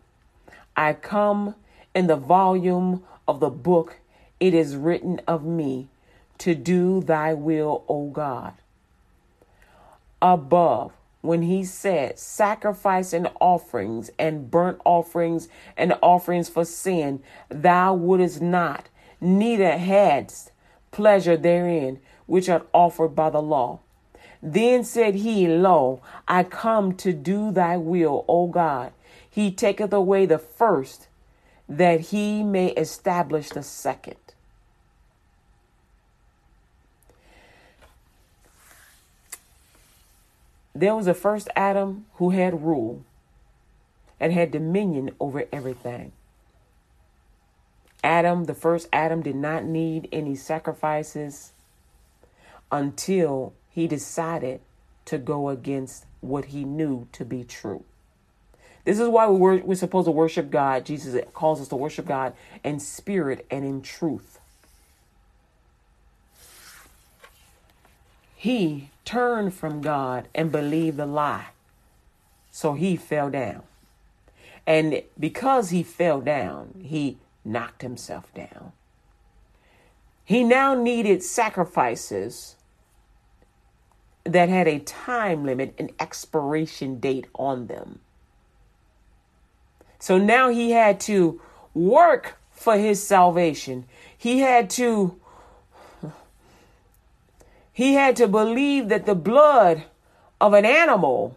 [0.75, 1.55] I come
[1.95, 3.97] in the volume of the book,
[4.39, 5.87] it is written of me
[6.43, 8.51] to do thy will, O God.
[10.21, 17.93] Above, when he said, Sacrifice and offerings and burnt offerings and offerings for sin, thou
[17.93, 18.89] wouldest not,
[19.21, 20.51] neither hadst
[20.91, 23.79] pleasure therein, which are offered by the law.
[24.41, 28.91] Then said he, Lo, I come to do thy will, O God.
[29.29, 31.07] He taketh away the first,
[31.69, 34.17] that he may establish the second.
[40.75, 43.03] There was a first Adam who had rule
[44.19, 46.13] and had dominion over everything.
[48.03, 51.53] Adam, the first Adam, did not need any sacrifices
[52.71, 54.61] until he decided
[55.05, 57.83] to go against what he knew to be true.
[58.83, 60.85] This is why we're, we're supposed to worship God.
[60.85, 62.33] Jesus calls us to worship God
[62.63, 64.39] in spirit and in truth.
[68.43, 71.51] He turned from God and believed the lie.
[72.51, 73.63] So he fell down.
[74.67, 78.73] And because he fell down, he knocked himself down.
[80.25, 82.57] He now needed sacrifices
[84.25, 87.99] that had a time limit, an expiration date on them.
[89.99, 91.39] So now he had to
[91.73, 93.85] work for his salvation.
[94.17, 95.17] He had to
[97.73, 99.83] he had to believe that the blood
[100.39, 101.35] of an animal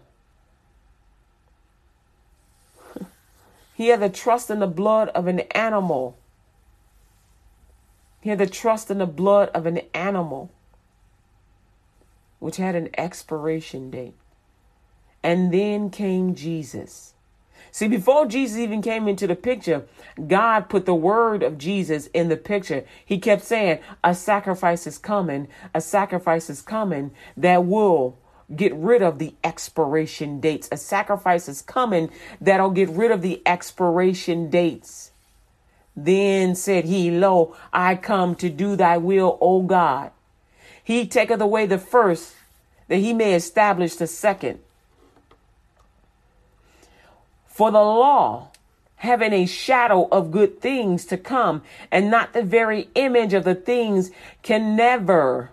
[3.76, 6.16] he had to trust in the blood of an animal.
[8.22, 10.50] He had to trust in the blood of an animal
[12.38, 14.14] which had an expiration date.
[15.22, 17.12] And then came Jesus.
[17.70, 19.84] See, before Jesus even came into the picture,
[20.26, 22.84] God put the word of Jesus in the picture.
[23.04, 28.16] He kept saying, A sacrifice is coming, a sacrifice is coming that will
[28.54, 30.68] get rid of the expiration dates.
[30.70, 35.10] A sacrifice is coming that'll get rid of the expiration dates.
[35.96, 40.12] Then said he, Lo, I come to do thy will, O God.
[40.84, 42.34] He taketh away the first,
[42.88, 44.60] that he may establish the second.
[47.56, 48.48] For the law,
[48.96, 53.54] having a shadow of good things to come, and not the very image of the
[53.54, 54.10] things,
[54.42, 55.48] can never,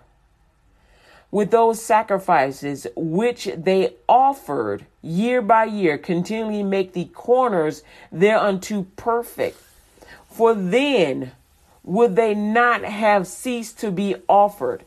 [1.31, 9.57] with those sacrifices which they offered year by year, continually make the corners thereunto perfect.
[10.29, 11.31] For then
[11.85, 14.83] would they not have ceased to be offered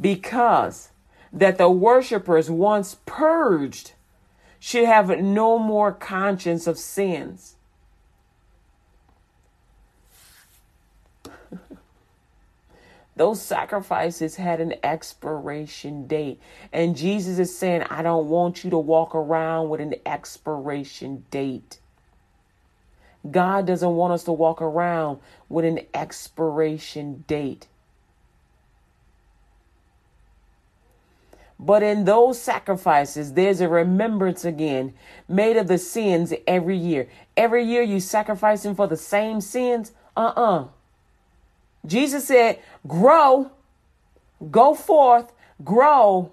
[0.00, 0.88] because
[1.32, 3.92] that the worshippers once purged
[4.60, 7.56] should have no more conscience of sins.
[13.16, 16.40] Those sacrifices had an expiration date.
[16.72, 21.78] And Jesus is saying, I don't want you to walk around with an expiration date.
[23.28, 27.66] God doesn't want us to walk around with an expiration date.
[31.60, 34.94] But in those sacrifices, there's a remembrance again
[35.28, 37.08] made of the sins every year.
[37.36, 39.92] Every year you sacrificing for the same sins?
[40.16, 40.64] Uh uh
[41.86, 43.50] Jesus said, grow,
[44.50, 45.32] go forth,
[45.64, 46.32] grow.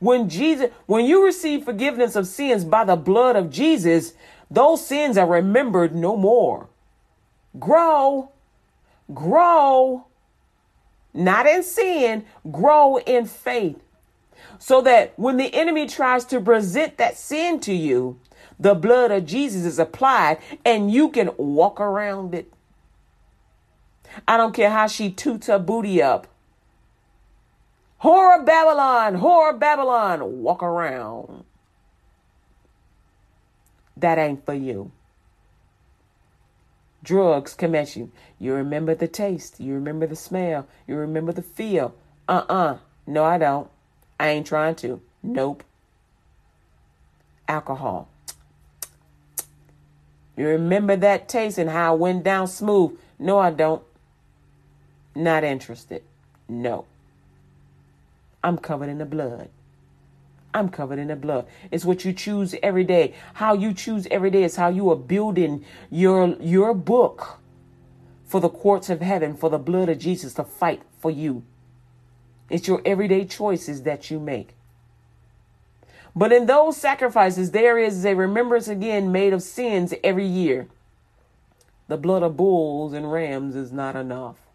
[0.00, 4.14] When Jesus, when you receive forgiveness of sins by the blood of Jesus,
[4.50, 6.68] those sins are remembered no more.
[7.58, 8.30] Grow,
[9.12, 10.06] grow,
[11.14, 13.80] not in sin, grow in faith.
[14.58, 18.18] So that when the enemy tries to present that sin to you,
[18.58, 22.52] the blood of Jesus is applied and you can walk around it.
[24.26, 26.26] I don't care how she toots her booty up.
[28.02, 31.44] Whore Babylon, whore Babylon, walk around.
[33.96, 34.92] That ain't for you.
[37.08, 38.12] Drugs come at you.
[38.38, 39.60] You remember the taste.
[39.60, 40.66] You remember the smell.
[40.86, 41.94] You remember the feel.
[42.28, 43.70] Uh uh No, I don't.
[44.20, 45.00] I ain't trying to.
[45.22, 45.64] Nope.
[47.48, 48.10] Alcohol.
[50.36, 52.98] You remember that taste and how it went down smooth.
[53.18, 53.82] No, I don't.
[55.14, 56.02] Not interested.
[56.46, 56.84] No.
[58.44, 59.48] I'm covered in the blood.
[60.58, 61.46] I'm covered in the blood.
[61.70, 63.14] It's what you choose every day.
[63.34, 67.38] How you choose every day is how you are building your your book
[68.26, 71.44] for the courts of heaven, for the blood of Jesus to fight for you.
[72.50, 74.54] It's your everyday choices that you make.
[76.14, 80.66] But in those sacrifices, there is a remembrance again made of sins every year.
[81.86, 84.47] The blood of bulls and rams is not enough.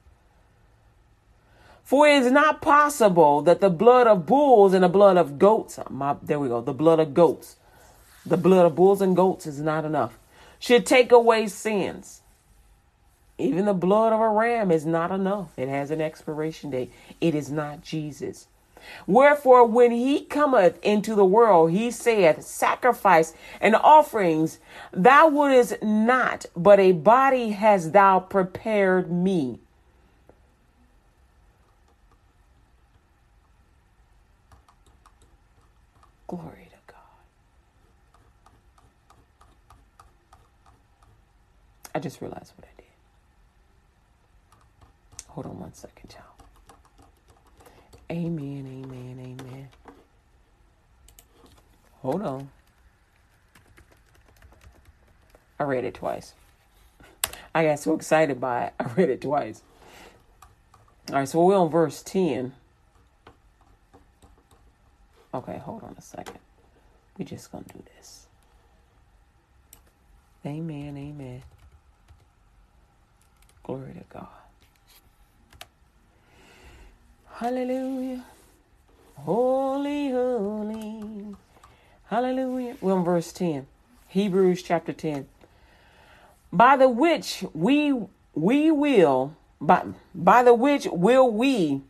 [1.83, 5.77] For it is not possible that the blood of bulls and the blood of goats,
[5.89, 7.57] my, there we go, the blood of goats,
[8.25, 10.17] the blood of bulls and goats is not enough,
[10.59, 12.21] should take away sins.
[13.37, 15.57] Even the blood of a ram is not enough.
[15.57, 16.91] It has an expiration date.
[17.19, 18.47] It is not Jesus.
[19.07, 24.59] Wherefore, when he cometh into the world, he saith, Sacrifice and offerings
[24.91, 29.59] thou wouldest not, but a body hast thou prepared me.
[36.35, 36.97] Glory to God.
[41.93, 42.87] I just realized what I did.
[45.27, 46.47] Hold on one second, y'all.
[48.09, 49.67] Amen, amen, amen.
[52.01, 52.49] Hold on.
[55.59, 56.33] I read it twice.
[57.53, 59.61] I got so excited by it, I read it twice.
[61.09, 62.53] All right, so we're on verse 10.
[65.33, 66.39] Okay, hold on a second.
[67.17, 68.27] We're just to do this.
[70.45, 71.41] Amen, amen.
[73.63, 74.27] Glory to God.
[77.31, 78.23] Hallelujah.
[79.15, 81.35] Holy, holy.
[82.07, 82.75] Hallelujah.
[82.81, 83.65] We're on verse 10.
[84.09, 85.27] Hebrews chapter 10.
[86.51, 88.05] By the which we
[88.35, 91.81] we will by by the which will we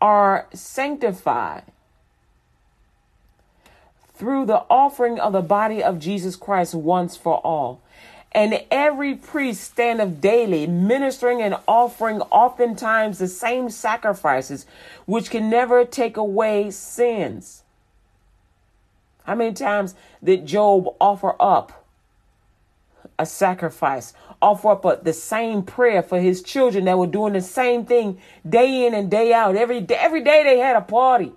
[0.00, 1.64] are sanctified
[4.18, 7.80] through the offering of the body of Jesus Christ once for all.
[8.32, 14.66] And every priest standeth daily, ministering and offering oftentimes the same sacrifices,
[15.06, 17.62] which can never take away sins.
[19.24, 21.86] How many times did Job offer up
[23.18, 24.12] a sacrifice,
[24.42, 28.20] offer up a, the same prayer for his children that were doing the same thing
[28.48, 29.54] day in and day out?
[29.54, 31.32] Every every day they had a party.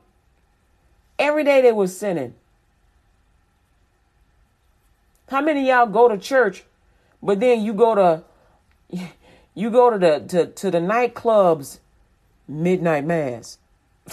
[1.19, 2.33] Every day they were sinning.
[5.31, 6.65] How many y'all go to church,
[7.23, 8.23] but then you go to
[9.55, 11.79] you go to the to, to the nightclubs
[12.49, 13.57] midnight mass?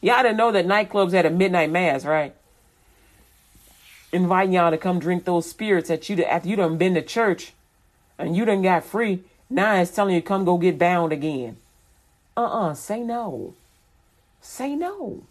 [0.00, 2.34] y'all didn't know that nightclubs had a midnight mass, right?
[4.10, 7.52] Inviting y'all to come drink those spirits that you after you done been to church
[8.18, 9.22] and you done got free.
[9.48, 11.58] Now it's telling you come go get bound again.
[12.36, 13.54] Uh-uh, say no.
[14.40, 15.22] Say no.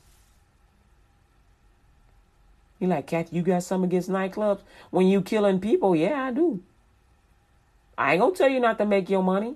[2.82, 4.62] You like, Kathy, you got something against nightclubs?
[4.90, 6.64] When you killing people, yeah, I do.
[7.96, 9.56] I ain't gonna tell you not to make your money.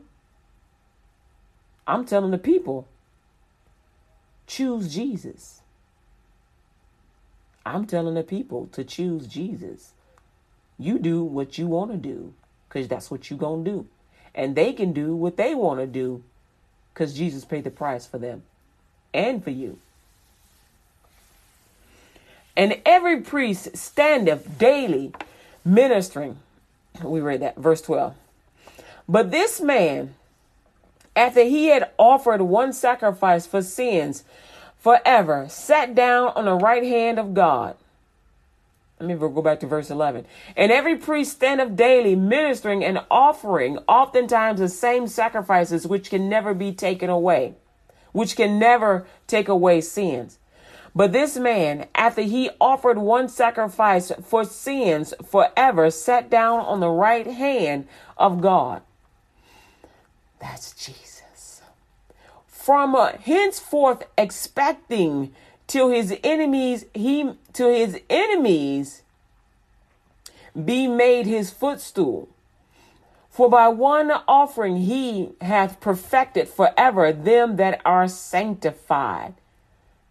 [1.87, 2.87] I'm telling the people,
[4.45, 5.61] choose Jesus.
[7.65, 9.93] I'm telling the people to choose Jesus.
[10.77, 12.33] You do what you want to do
[12.69, 13.87] because that's what you going to do.
[14.35, 16.23] And they can do what they want to do
[16.93, 18.43] because Jesus paid the price for them
[19.13, 19.79] and for you.
[22.57, 25.13] And every priest standeth daily
[25.63, 26.37] ministering
[27.03, 28.15] We read that, verse 12.
[29.07, 30.15] But this man,
[31.15, 34.23] after he had offered one sacrifice for sins
[34.79, 37.75] forever, sat down on the right hand of God.
[38.99, 40.25] Let me go back to verse 11.
[40.55, 46.53] And every priest standeth daily ministering and offering, oftentimes the same sacrifices which can never
[46.53, 47.55] be taken away,
[48.13, 50.39] which can never take away sins.
[50.95, 56.89] But this man, after he offered one sacrifice for sins forever, sat down on the
[56.89, 57.87] right hand
[58.17, 58.81] of God.
[60.39, 61.61] That's Jesus.
[62.47, 65.33] From uh, henceforth expecting
[65.67, 69.01] till his enemies he till his enemies
[70.63, 72.29] be made his footstool.
[73.29, 79.33] For by one offering he hath perfected forever them that are sanctified.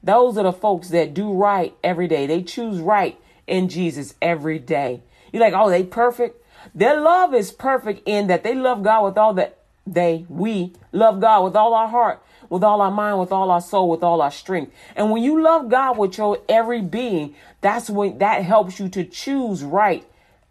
[0.05, 2.27] Those are the folks that do right every day.
[2.27, 5.01] They choose right in Jesus every day.
[5.33, 6.45] You're like, oh, they perfect.
[6.75, 11.21] Their love is perfect in that they love God with all that they, we love
[11.21, 14.23] God with all our heart, with all our mind, with all our soul, with all
[14.23, 14.73] our strength.
[14.95, 19.05] And when you love God with your every being, that's when that helps you to
[19.05, 20.05] choose right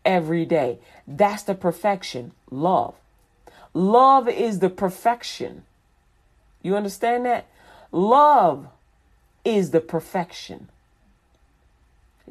[0.04, 0.80] every day.
[1.08, 2.32] That's the perfection.
[2.52, 2.96] Love.
[3.74, 5.64] Love is the perfection.
[6.62, 7.48] You understand that?
[7.92, 8.68] Love
[9.46, 10.70] is the perfection.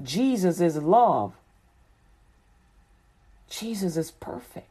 [0.03, 1.35] Jesus is love.
[3.51, 4.69] Jesus is perfect.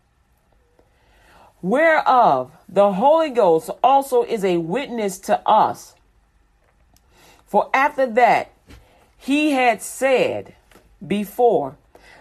[1.61, 5.93] Whereof the Holy Ghost also is a witness to us.
[7.45, 8.51] For after that,
[9.17, 10.55] he had said
[11.05, 11.75] before,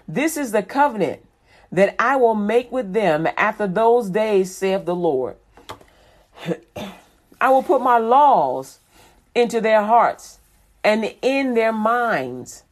[0.06, 1.24] This is the covenant
[1.72, 5.36] that I will make with them after those days, saith the Lord.
[7.40, 8.80] I will put my laws
[9.34, 10.40] into their hearts
[10.82, 12.64] and in their minds,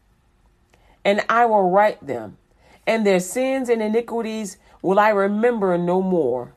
[1.05, 2.39] and I will write them,
[2.87, 6.53] and their sins and iniquities will I remember no more.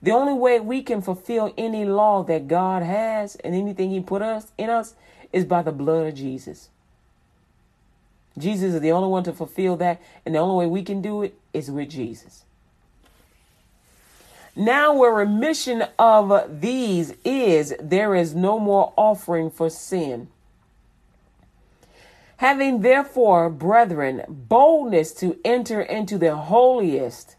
[0.00, 4.22] The only way we can fulfill any law that God has and anything He put
[4.22, 4.94] us in us
[5.32, 6.70] is by the blood of Jesus.
[8.38, 11.22] Jesus is the only one to fulfill that, and the only way we can do
[11.22, 12.44] it is with Jesus.
[14.58, 20.26] Now, where remission of these is, there is no more offering for sin.
[22.38, 27.36] Having therefore, brethren, boldness to enter into the holiest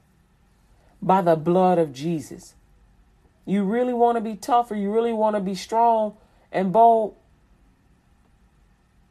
[1.01, 2.53] by the blood of Jesus.
[3.45, 6.15] You really want to be tough or you really want to be strong
[6.53, 7.15] and bold?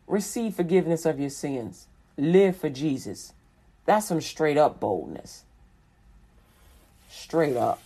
[0.07, 1.87] Receive forgiveness of your sins.
[2.17, 3.35] Live for Jesus.
[3.85, 5.43] That's some straight up boldness.
[7.11, 7.83] Straight up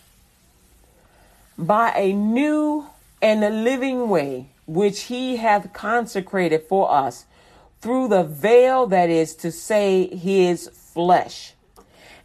[1.57, 2.85] by a new
[3.21, 7.25] and a living way, which he hath consecrated for us
[7.81, 11.53] through the veil that is to say his flesh.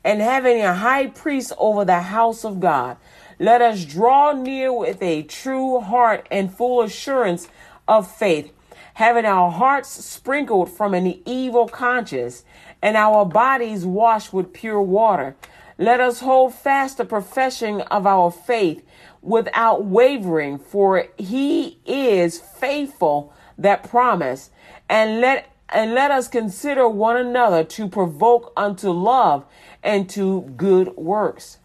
[0.05, 2.97] And having a high priest over the house of God,
[3.39, 7.49] let us draw near with a true heart and full assurance
[7.87, 8.53] of faith,
[8.95, 12.45] having our hearts sprinkled from an evil conscience
[12.83, 15.37] and our bodies washed with pure water.
[15.76, 18.85] Let us hold fast the profession of our faith
[19.23, 24.51] without wavering, for he is faithful that promise.
[24.89, 29.45] And let and let us consider one another to provoke unto love
[29.83, 31.59] and to good works.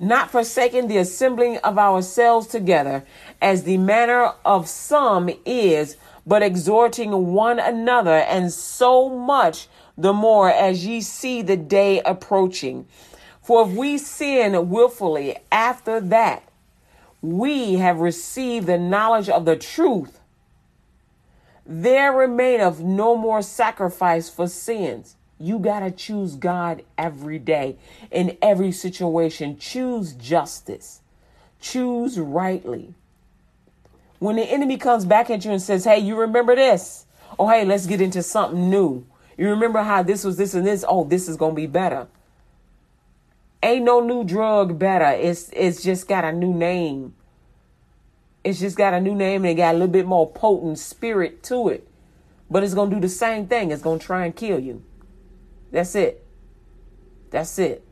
[0.00, 3.04] Not forsaking the assembling of ourselves together,
[3.42, 5.96] as the manner of some is,
[6.26, 9.68] but exhorting one another, and so much
[9.98, 12.86] the more as ye see the day approaching.
[13.48, 16.42] For if we sin willfully after that,
[17.22, 20.20] we have received the knowledge of the truth,
[21.64, 25.16] there remaineth no more sacrifice for sins.
[25.40, 27.78] You got to choose God every day
[28.10, 29.56] in every situation.
[29.56, 31.00] Choose justice.
[31.58, 32.92] Choose rightly.
[34.18, 37.06] When the enemy comes back at you and says, Hey, you remember this?
[37.38, 39.06] Oh, hey, let's get into something new.
[39.38, 40.84] You remember how this was this and this?
[40.86, 42.08] Oh, this is going to be better.
[43.62, 45.10] Ain't no new drug better.
[45.10, 47.14] It's it's just got a new name.
[48.44, 51.42] It's just got a new name and it got a little bit more potent spirit
[51.44, 51.88] to it.
[52.50, 53.70] But it's gonna do the same thing.
[53.72, 54.82] It's gonna try and kill you.
[55.72, 56.24] That's it.
[57.30, 57.84] That's it.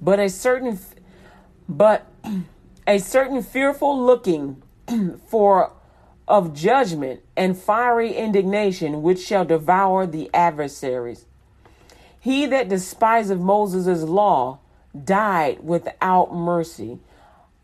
[0.00, 0.78] But a certain
[1.68, 2.06] but
[2.86, 4.62] a certain fearful looking
[5.26, 5.72] for
[6.28, 11.24] of judgment and fiery indignation which shall devour the adversaries.
[12.20, 14.58] He that despiseth Moses' law
[15.04, 16.98] died without mercy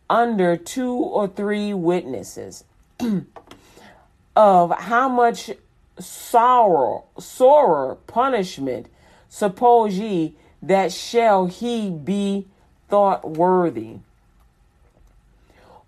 [0.08, 2.64] under two or three witnesses
[4.36, 5.50] of how much
[5.98, 8.86] sorrow, sorer punishment
[9.28, 12.46] suppose ye that shall he be
[12.88, 13.98] thought worthy?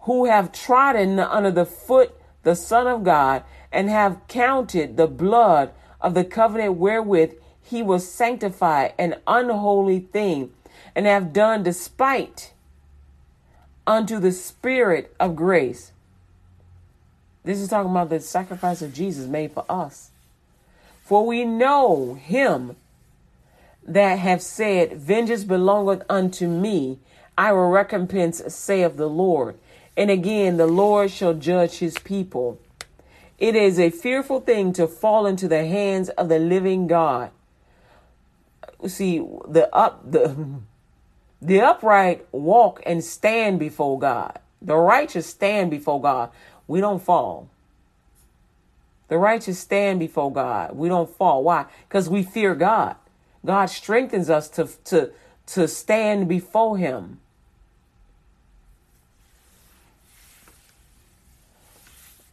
[0.01, 2.15] Who have trodden under the foot
[2.47, 3.43] the Son of God,
[3.73, 7.35] and have counted the blood of the covenant wherewith
[7.67, 10.53] he was sanctified an unholy thing,
[10.95, 12.53] and have done despite
[13.89, 15.91] unto the Spirit of grace.
[17.43, 20.11] This is talking about the sacrifice of Jesus made for us.
[21.03, 22.77] For we know him
[23.85, 27.01] that have said, Vengeance belongeth unto me,
[27.37, 29.59] I will recompense, saith the Lord.
[29.97, 32.61] And again, the Lord shall judge his people.
[33.39, 37.31] It is a fearful thing to fall into the hands of the living God.
[38.87, 39.19] See,
[39.49, 40.61] the up the
[41.41, 44.39] the upright walk and stand before God.
[44.61, 46.31] The righteous stand before God.
[46.67, 47.49] We don't fall.
[49.09, 50.77] The righteous stand before God.
[50.77, 51.45] We don't fall.
[51.45, 51.67] Why?
[51.89, 52.97] Because we fear God.
[53.45, 55.13] God strengthens us to, to,
[55.49, 57.21] to stand before Him.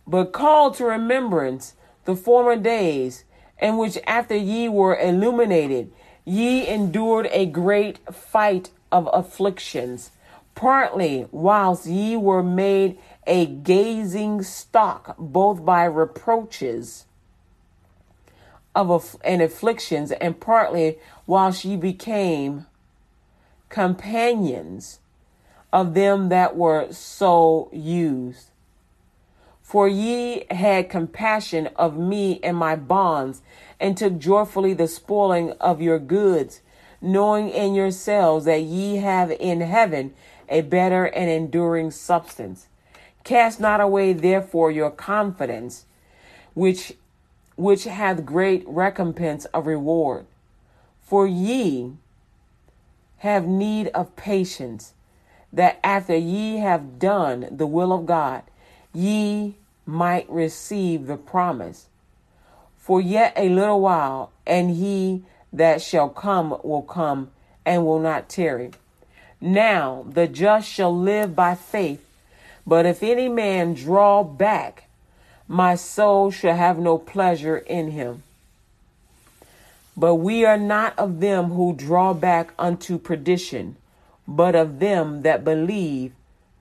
[0.08, 1.76] But call to remembrance
[2.06, 3.24] the former days
[3.60, 5.92] in which, after ye were illuminated,
[6.26, 10.12] ye endured a great fight of afflictions,
[10.56, 17.06] partly whilst ye were made a gazing stock, both by reproaches
[18.76, 20.98] of and afflictions, and partly
[21.28, 22.66] whilst ye became
[23.70, 25.00] companions
[25.72, 28.50] of them that were so used.
[29.62, 33.42] For ye had compassion of me and my bonds,
[33.84, 36.62] and took joyfully the spoiling of your goods,
[37.02, 40.14] knowing in yourselves that ye have in heaven
[40.48, 42.68] a better and enduring substance.
[43.26, 45.84] Cast not away therefore your confidence,
[46.54, 46.94] which
[47.58, 50.26] which hath great recompense of reward.
[51.02, 51.98] For ye
[53.18, 54.94] have need of patience,
[55.52, 58.44] that after ye have done the will of God,
[58.94, 61.88] ye might receive the promise.
[62.84, 65.24] For yet a little while, and he
[65.54, 67.32] that shall come will come
[67.66, 68.72] and will not tarry.
[69.40, 72.06] Now the just shall live by faith,
[72.68, 74.90] but if any man draw back,
[75.48, 78.24] my soul shall have no pleasure in him.
[79.96, 83.78] But we are not of them who draw back unto perdition,
[84.28, 86.12] but of them that believe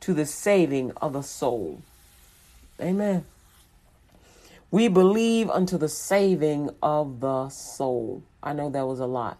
[0.02, 1.82] to the saving of the soul.
[2.80, 3.24] Amen.
[4.72, 8.22] We believe unto the saving of the soul.
[8.42, 9.38] I know that was a lot.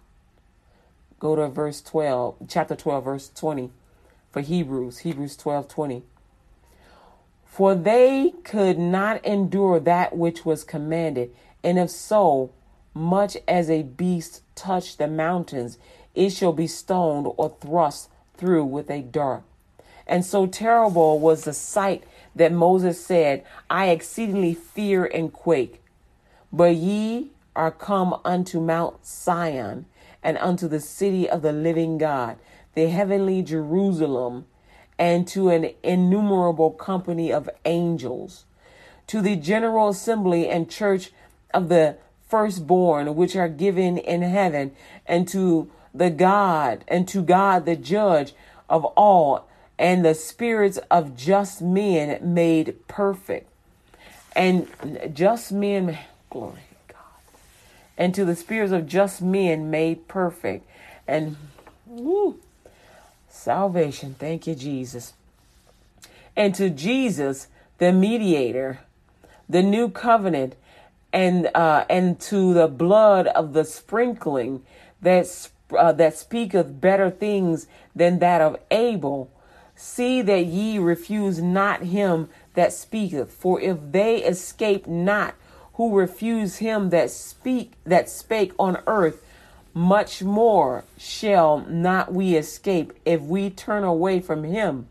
[1.19, 3.71] Go to verse 12, chapter 12, verse 20
[4.31, 6.03] for Hebrews, Hebrews 12, 20.
[7.47, 12.51] For they could not endure that which was commanded, and if so,
[12.93, 15.79] much as a beast touch the mountains,
[16.15, 19.45] it shall be stoned or thrust through with a dart.
[20.07, 22.05] And so terrible was the sight
[22.35, 25.83] that Moses said, I exceedingly fear and quake.
[26.53, 29.87] But ye are come unto Mount Sion
[30.23, 32.39] and unto the city of the living God,
[32.75, 34.47] the heavenly Jerusalem,
[34.99, 38.45] and to an innumerable company of angels,
[39.09, 41.11] to the general assembly and church
[41.53, 41.97] of the
[42.29, 44.73] firstborn which are given in heaven,
[45.07, 48.33] and to the God, and to God the judge
[48.69, 49.47] of all
[49.83, 53.51] and the spirits of just men made perfect.
[54.35, 54.69] And
[55.13, 55.99] just men,
[56.31, 57.41] glory to God.
[57.99, 60.65] And to the spirits of just men made perfect.
[61.09, 61.37] And
[61.85, 62.39] woo,
[63.29, 64.15] salvation.
[64.17, 65.15] Thank you, Jesus.
[66.37, 68.79] And to Jesus, the mediator,
[69.49, 70.55] the new covenant,
[71.13, 74.63] and uh, and to the blood of the sprinkling
[75.03, 77.67] that uh, that speaketh better things
[77.97, 79.29] than that of Abel
[79.85, 85.35] See that ye refuse not him that speaketh, for if they escape not
[85.75, 89.25] who refuse him that speak that spake on earth,
[89.75, 94.87] much more shall not we escape if we turn away from him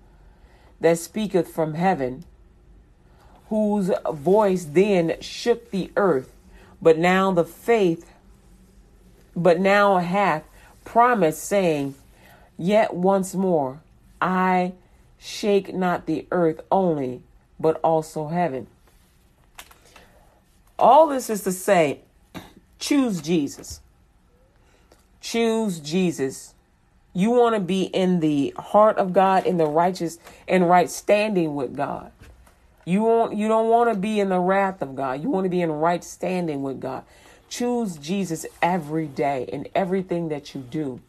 [0.82, 2.26] that speaketh from heaven,
[3.48, 6.34] whose voice then shook the earth,
[6.82, 8.12] but now the faith,
[9.38, 10.44] but now hath
[10.84, 11.96] promised, saying,
[12.58, 13.80] Yet once more
[14.22, 14.74] I
[15.18, 17.24] shake not the earth only,
[17.60, 18.68] but also heaven.
[20.78, 22.02] All this is to say,
[22.80, 23.82] choose Jesus.
[25.20, 26.54] Choose Jesus.
[27.14, 30.18] You want to be in the heart of God, in the righteous
[30.48, 32.12] and right standing with God.
[32.86, 35.22] You want you don't want to be in the wrath of God.
[35.22, 37.04] You want to be in right standing with God.
[37.48, 41.02] Choose Jesus every day in everything that you do.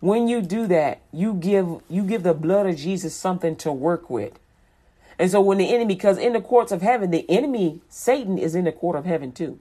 [0.00, 4.08] When you do that, you give you give the blood of Jesus something to work
[4.08, 4.38] with.
[5.18, 8.54] And so when the enemy because in the courts of heaven, the enemy Satan is
[8.54, 9.58] in the court of heaven too.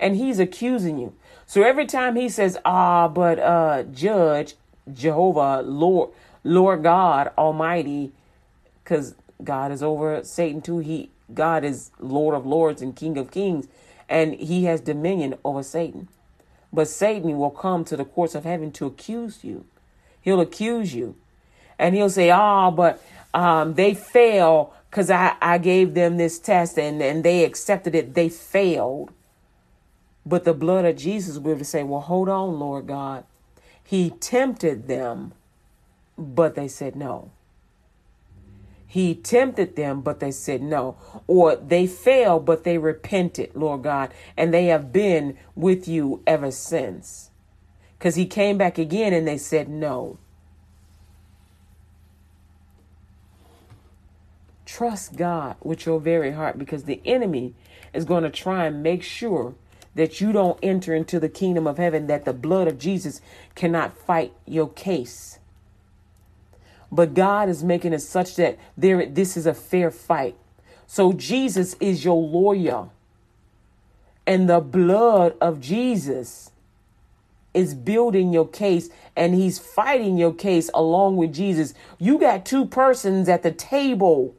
[0.00, 1.12] And he's accusing you.
[1.46, 4.54] So every time he says, "Ah, but uh judge
[4.92, 6.10] Jehovah, Lord,
[6.42, 8.12] Lord God Almighty,"
[8.86, 10.78] cuz God is over Satan too.
[10.78, 13.68] He God is Lord of Lords and King of Kings,
[14.08, 16.08] and he has dominion over Satan.
[16.74, 19.64] But Satan will come to the courts of heaven to accuse you.
[20.20, 21.14] He'll accuse you.
[21.78, 23.00] And he'll say, Oh, but
[23.32, 28.14] um, they fail because I, I gave them this test and, and they accepted it.
[28.14, 29.12] They failed.
[30.26, 33.24] But the blood of Jesus will say, Well, hold on, Lord God.
[33.84, 35.32] He tempted them,
[36.18, 37.30] but they said no.
[38.94, 40.96] He tempted them, but they said no.
[41.26, 46.52] Or they failed, but they repented, Lord God, and they have been with you ever
[46.52, 47.32] since.
[47.98, 50.18] Because he came back again and they said no.
[54.64, 57.52] Trust God with your very heart because the enemy
[57.92, 59.56] is going to try and make sure
[59.96, 63.20] that you don't enter into the kingdom of heaven, that the blood of Jesus
[63.56, 65.40] cannot fight your case.
[66.94, 70.36] But God is making it such that there this is a fair fight.
[70.86, 72.88] So Jesus is your lawyer.
[74.28, 76.52] And the blood of Jesus
[77.52, 81.74] is building your case and he's fighting your case along with Jesus.
[81.98, 84.36] You got two persons at the table.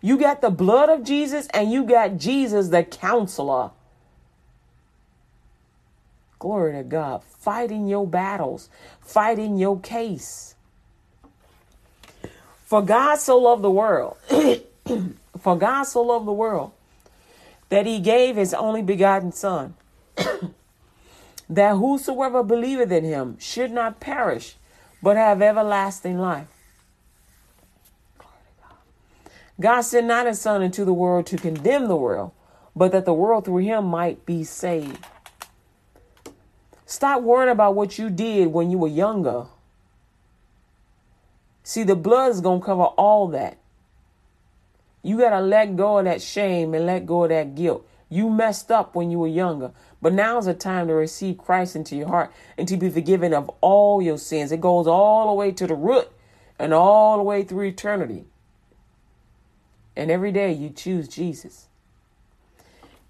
[0.00, 3.72] You got the blood of Jesus and you got Jesus, the counselor.
[6.38, 7.24] Glory to God.
[7.24, 8.70] Fighting your battles,
[9.00, 10.54] fighting your case.
[12.68, 14.18] For God so loved the world,
[15.38, 16.72] for God so loved the world
[17.70, 19.72] that he gave his only begotten Son,
[21.48, 24.56] that whosoever believeth in him should not perish,
[25.02, 26.48] but have everlasting life.
[29.58, 32.32] God sent not his Son into the world to condemn the world,
[32.76, 35.06] but that the world through him might be saved.
[36.84, 39.46] Stop worrying about what you did when you were younger
[41.68, 43.58] See, the blood is going to cover all that.
[45.02, 47.86] You got to let go of that shame and let go of that guilt.
[48.08, 51.94] You messed up when you were younger, but now's the time to receive Christ into
[51.94, 54.50] your heart and to be forgiven of all your sins.
[54.50, 56.08] It goes all the way to the root
[56.58, 58.24] and all the way through eternity.
[59.94, 61.66] And every day you choose Jesus.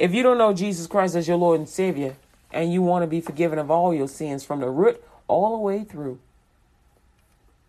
[0.00, 2.16] If you don't know Jesus Christ as your Lord and Savior,
[2.50, 5.62] and you want to be forgiven of all your sins from the root all the
[5.62, 6.18] way through,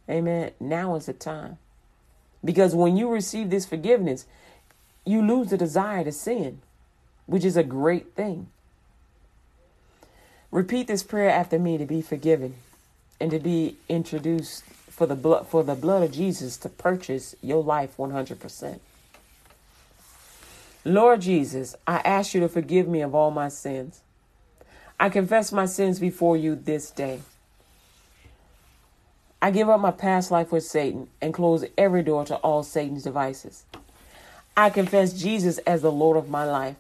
[0.10, 0.52] Amen.
[0.60, 1.58] Now is the time.
[2.44, 4.26] Because when you receive this forgiveness,
[5.06, 6.62] you lose the desire to sin,
[7.26, 8.48] which is a great thing.
[10.52, 12.56] Repeat this prayer after me to be forgiven
[13.20, 17.64] and to be introduced for the blood for the blood of Jesus to purchase your
[17.64, 18.80] life 100%.
[20.86, 24.02] Lord Jesus, I ask you to forgive me of all my sins.
[25.00, 27.20] I confess my sins before you this day.
[29.42, 33.04] I give up my past life with Satan and close every door to all Satan's
[33.04, 33.64] devices.
[34.58, 36.76] I confess Jesus as the Lord of my life.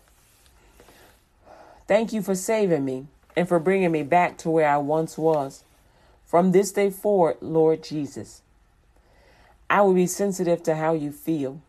[1.88, 5.64] Thank you for saving me and for bringing me back to where I once was.
[6.26, 8.41] From this day forward, Lord Jesus,
[9.70, 11.62] I will be sensitive to how you feel.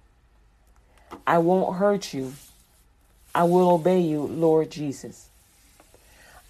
[1.27, 2.35] I won't hurt you.
[3.35, 5.29] I will obey you, Lord Jesus.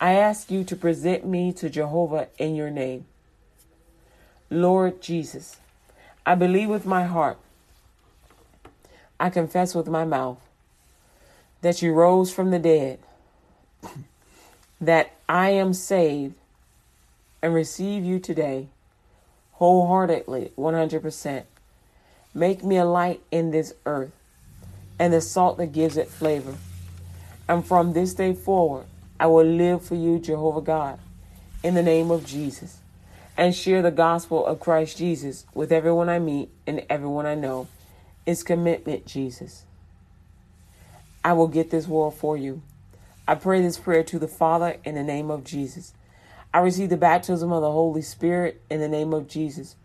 [0.01, 3.05] I ask you to present me to Jehovah in your name.
[4.53, 5.59] Lord Jesus,
[6.27, 7.39] I believe with my heart,
[9.21, 10.39] I confess with my mouth
[11.61, 12.99] that you rose from the dead,
[14.81, 16.35] that I am saved
[17.41, 18.67] and receive you today
[19.53, 21.45] wholeheartedly, 100%.
[22.35, 24.11] Make me a light in this earth
[24.99, 26.57] and the salt that gives it flavor.
[27.49, 28.87] And from this day forward,
[29.21, 30.99] I will live for you, Jehovah God,
[31.63, 32.80] in the name of Jesus
[33.37, 37.69] and share the gospel of Christ Jesus with everyone I meet and everyone I know.
[38.27, 39.65] It's commitment, Jesus.
[41.25, 42.63] I will get this world for you.
[43.27, 45.95] I pray this prayer to the Father in the name of Jesus.
[46.53, 49.77] I receive the baptism of the Holy Spirit in the name of Jesus,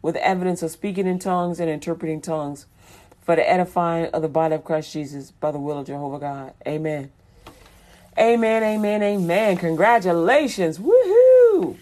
[0.00, 2.66] with evidence of speaking in tongues and interpreting tongues
[3.22, 6.54] for the edifying of the body of Christ Jesus by the will of Jehovah God.
[6.66, 7.10] Amen.
[8.18, 9.56] Amen, amen, amen.
[9.56, 10.78] Congratulations.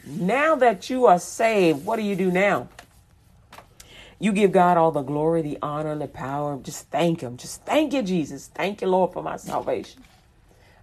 [0.07, 2.69] Now that you are saved, what do you do now?
[4.19, 6.59] You give God all the glory, the honor, and the power.
[6.63, 7.39] Just thank Him.
[7.39, 8.49] Just thank you, Jesus.
[8.49, 10.05] Thank you, Lord, for my salvation.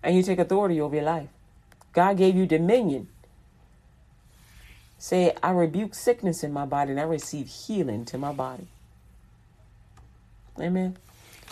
[0.02, 1.30] And you take authority over your life.
[1.93, 3.08] God gave you dominion.
[4.98, 8.68] Say, I rebuke sickness in my body and I receive healing to my body.
[10.60, 10.98] Amen.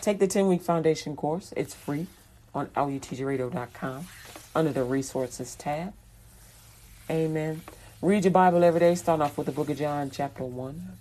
[0.02, 1.54] Take the 10 week foundation course.
[1.56, 2.08] It's free
[2.54, 4.08] on lutgradio.com
[4.56, 5.94] under the resources tab.
[7.10, 7.62] Amen.
[8.02, 8.96] Read your Bible every day.
[8.96, 10.98] Start off with the book of John, chapter 1.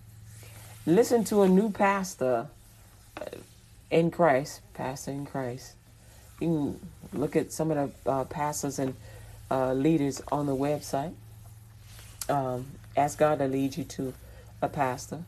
[0.84, 2.48] Listen to a new pastor
[3.18, 3.24] uh,
[3.90, 5.72] in Christ, pastor in Christ.
[6.40, 6.78] You
[7.10, 8.94] can look at some of the uh, pastors and
[9.50, 11.14] uh, leaders on the website.
[12.28, 14.12] Um, ask God to lead you to
[14.60, 15.24] a pastor.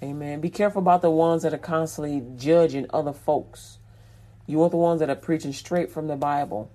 [0.00, 0.40] Amen.
[0.40, 3.78] Be careful about the ones that are constantly judging other folks.
[4.46, 6.70] You want the ones that are preaching straight from the Bible,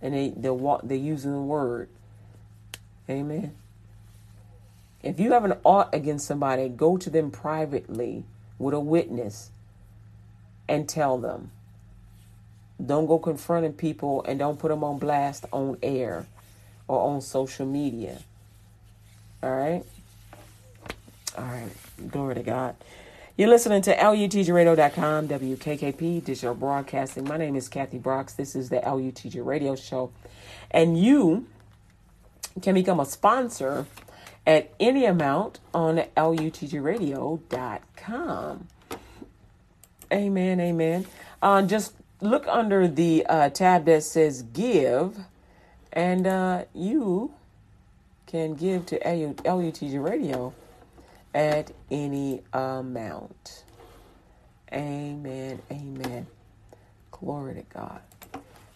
[0.00, 1.88] and they they they're using the word.
[3.08, 3.54] Amen.
[5.02, 8.24] If you have an ought against somebody, go to them privately
[8.58, 9.50] with a witness
[10.68, 11.50] and tell them.
[12.84, 16.26] Don't go confronting people and don't put them on blast on air
[16.88, 18.18] or on social media.
[19.42, 19.84] All right?
[21.38, 21.70] All right.
[22.10, 22.76] Glory to God.
[23.36, 27.24] You're listening to LUTGRadio.com, WKKP, Digital Broadcasting.
[27.24, 28.32] My name is Kathy Brooks.
[28.32, 30.10] This is the LUTG Radio Show.
[30.70, 31.46] And you
[32.62, 33.86] can become a sponsor
[34.46, 38.68] at any amount on LUTGRadio.com.
[40.12, 41.06] Amen, amen.
[41.42, 45.18] Uh, just look under the uh, tab that says Give,
[45.92, 47.34] and uh, you
[48.26, 50.54] can give to LUTG Radio
[51.34, 53.64] at any amount.
[54.72, 56.26] Amen, amen.
[57.10, 58.00] Glory to God.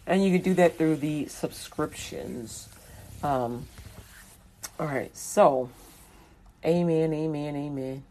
[0.05, 2.67] And you can do that through the subscriptions.
[3.23, 3.67] Um,
[4.79, 5.69] all right, so
[6.65, 8.03] amen, amen, amen.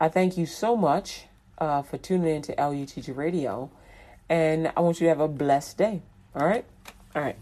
[0.00, 1.24] I thank you so much
[1.58, 3.70] uh, for tuning in to LUTG Radio.
[4.28, 6.02] And I want you to have a blessed day.
[6.34, 6.64] All right?
[7.16, 7.36] All right.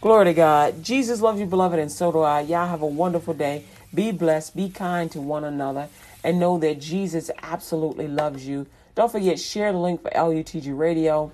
[0.00, 0.82] Glory to God.
[0.82, 2.40] Jesus loves you, beloved, and so do I.
[2.40, 3.64] Y'all have a wonderful day.
[3.94, 4.56] Be blessed.
[4.56, 5.88] Be kind to one another.
[6.24, 8.66] And know that Jesus absolutely loves you.
[8.94, 11.32] Don't forget, share the link for LUTG Radio.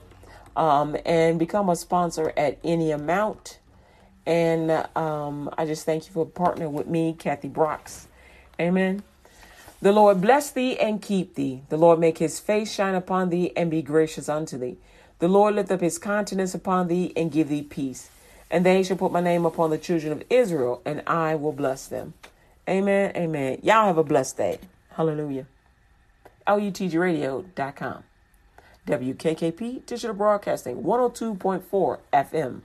[0.57, 3.59] Um, and become a sponsor at any amount.
[4.27, 8.09] And um, I just thank you for partnering with me, Kathy Brooks.
[8.61, 9.03] Amen.
[9.81, 11.63] The Lord bless thee and keep thee.
[11.69, 14.79] The Lord make his face shine upon thee and be gracious unto thee.
[15.19, 18.11] The Lord lift up his countenance upon thee and give thee peace.
[18.51, 21.87] And they shall put my name upon the children of Israel, and I will bless
[21.87, 22.15] them.
[22.69, 23.13] Amen.
[23.17, 23.59] Amen.
[23.63, 24.59] Y'all have a blessed day.
[24.91, 25.47] Hallelujah.
[26.47, 28.05] LUTGRadio.com.
[28.87, 32.61] WKKP Digital Broadcasting 102.4 FM.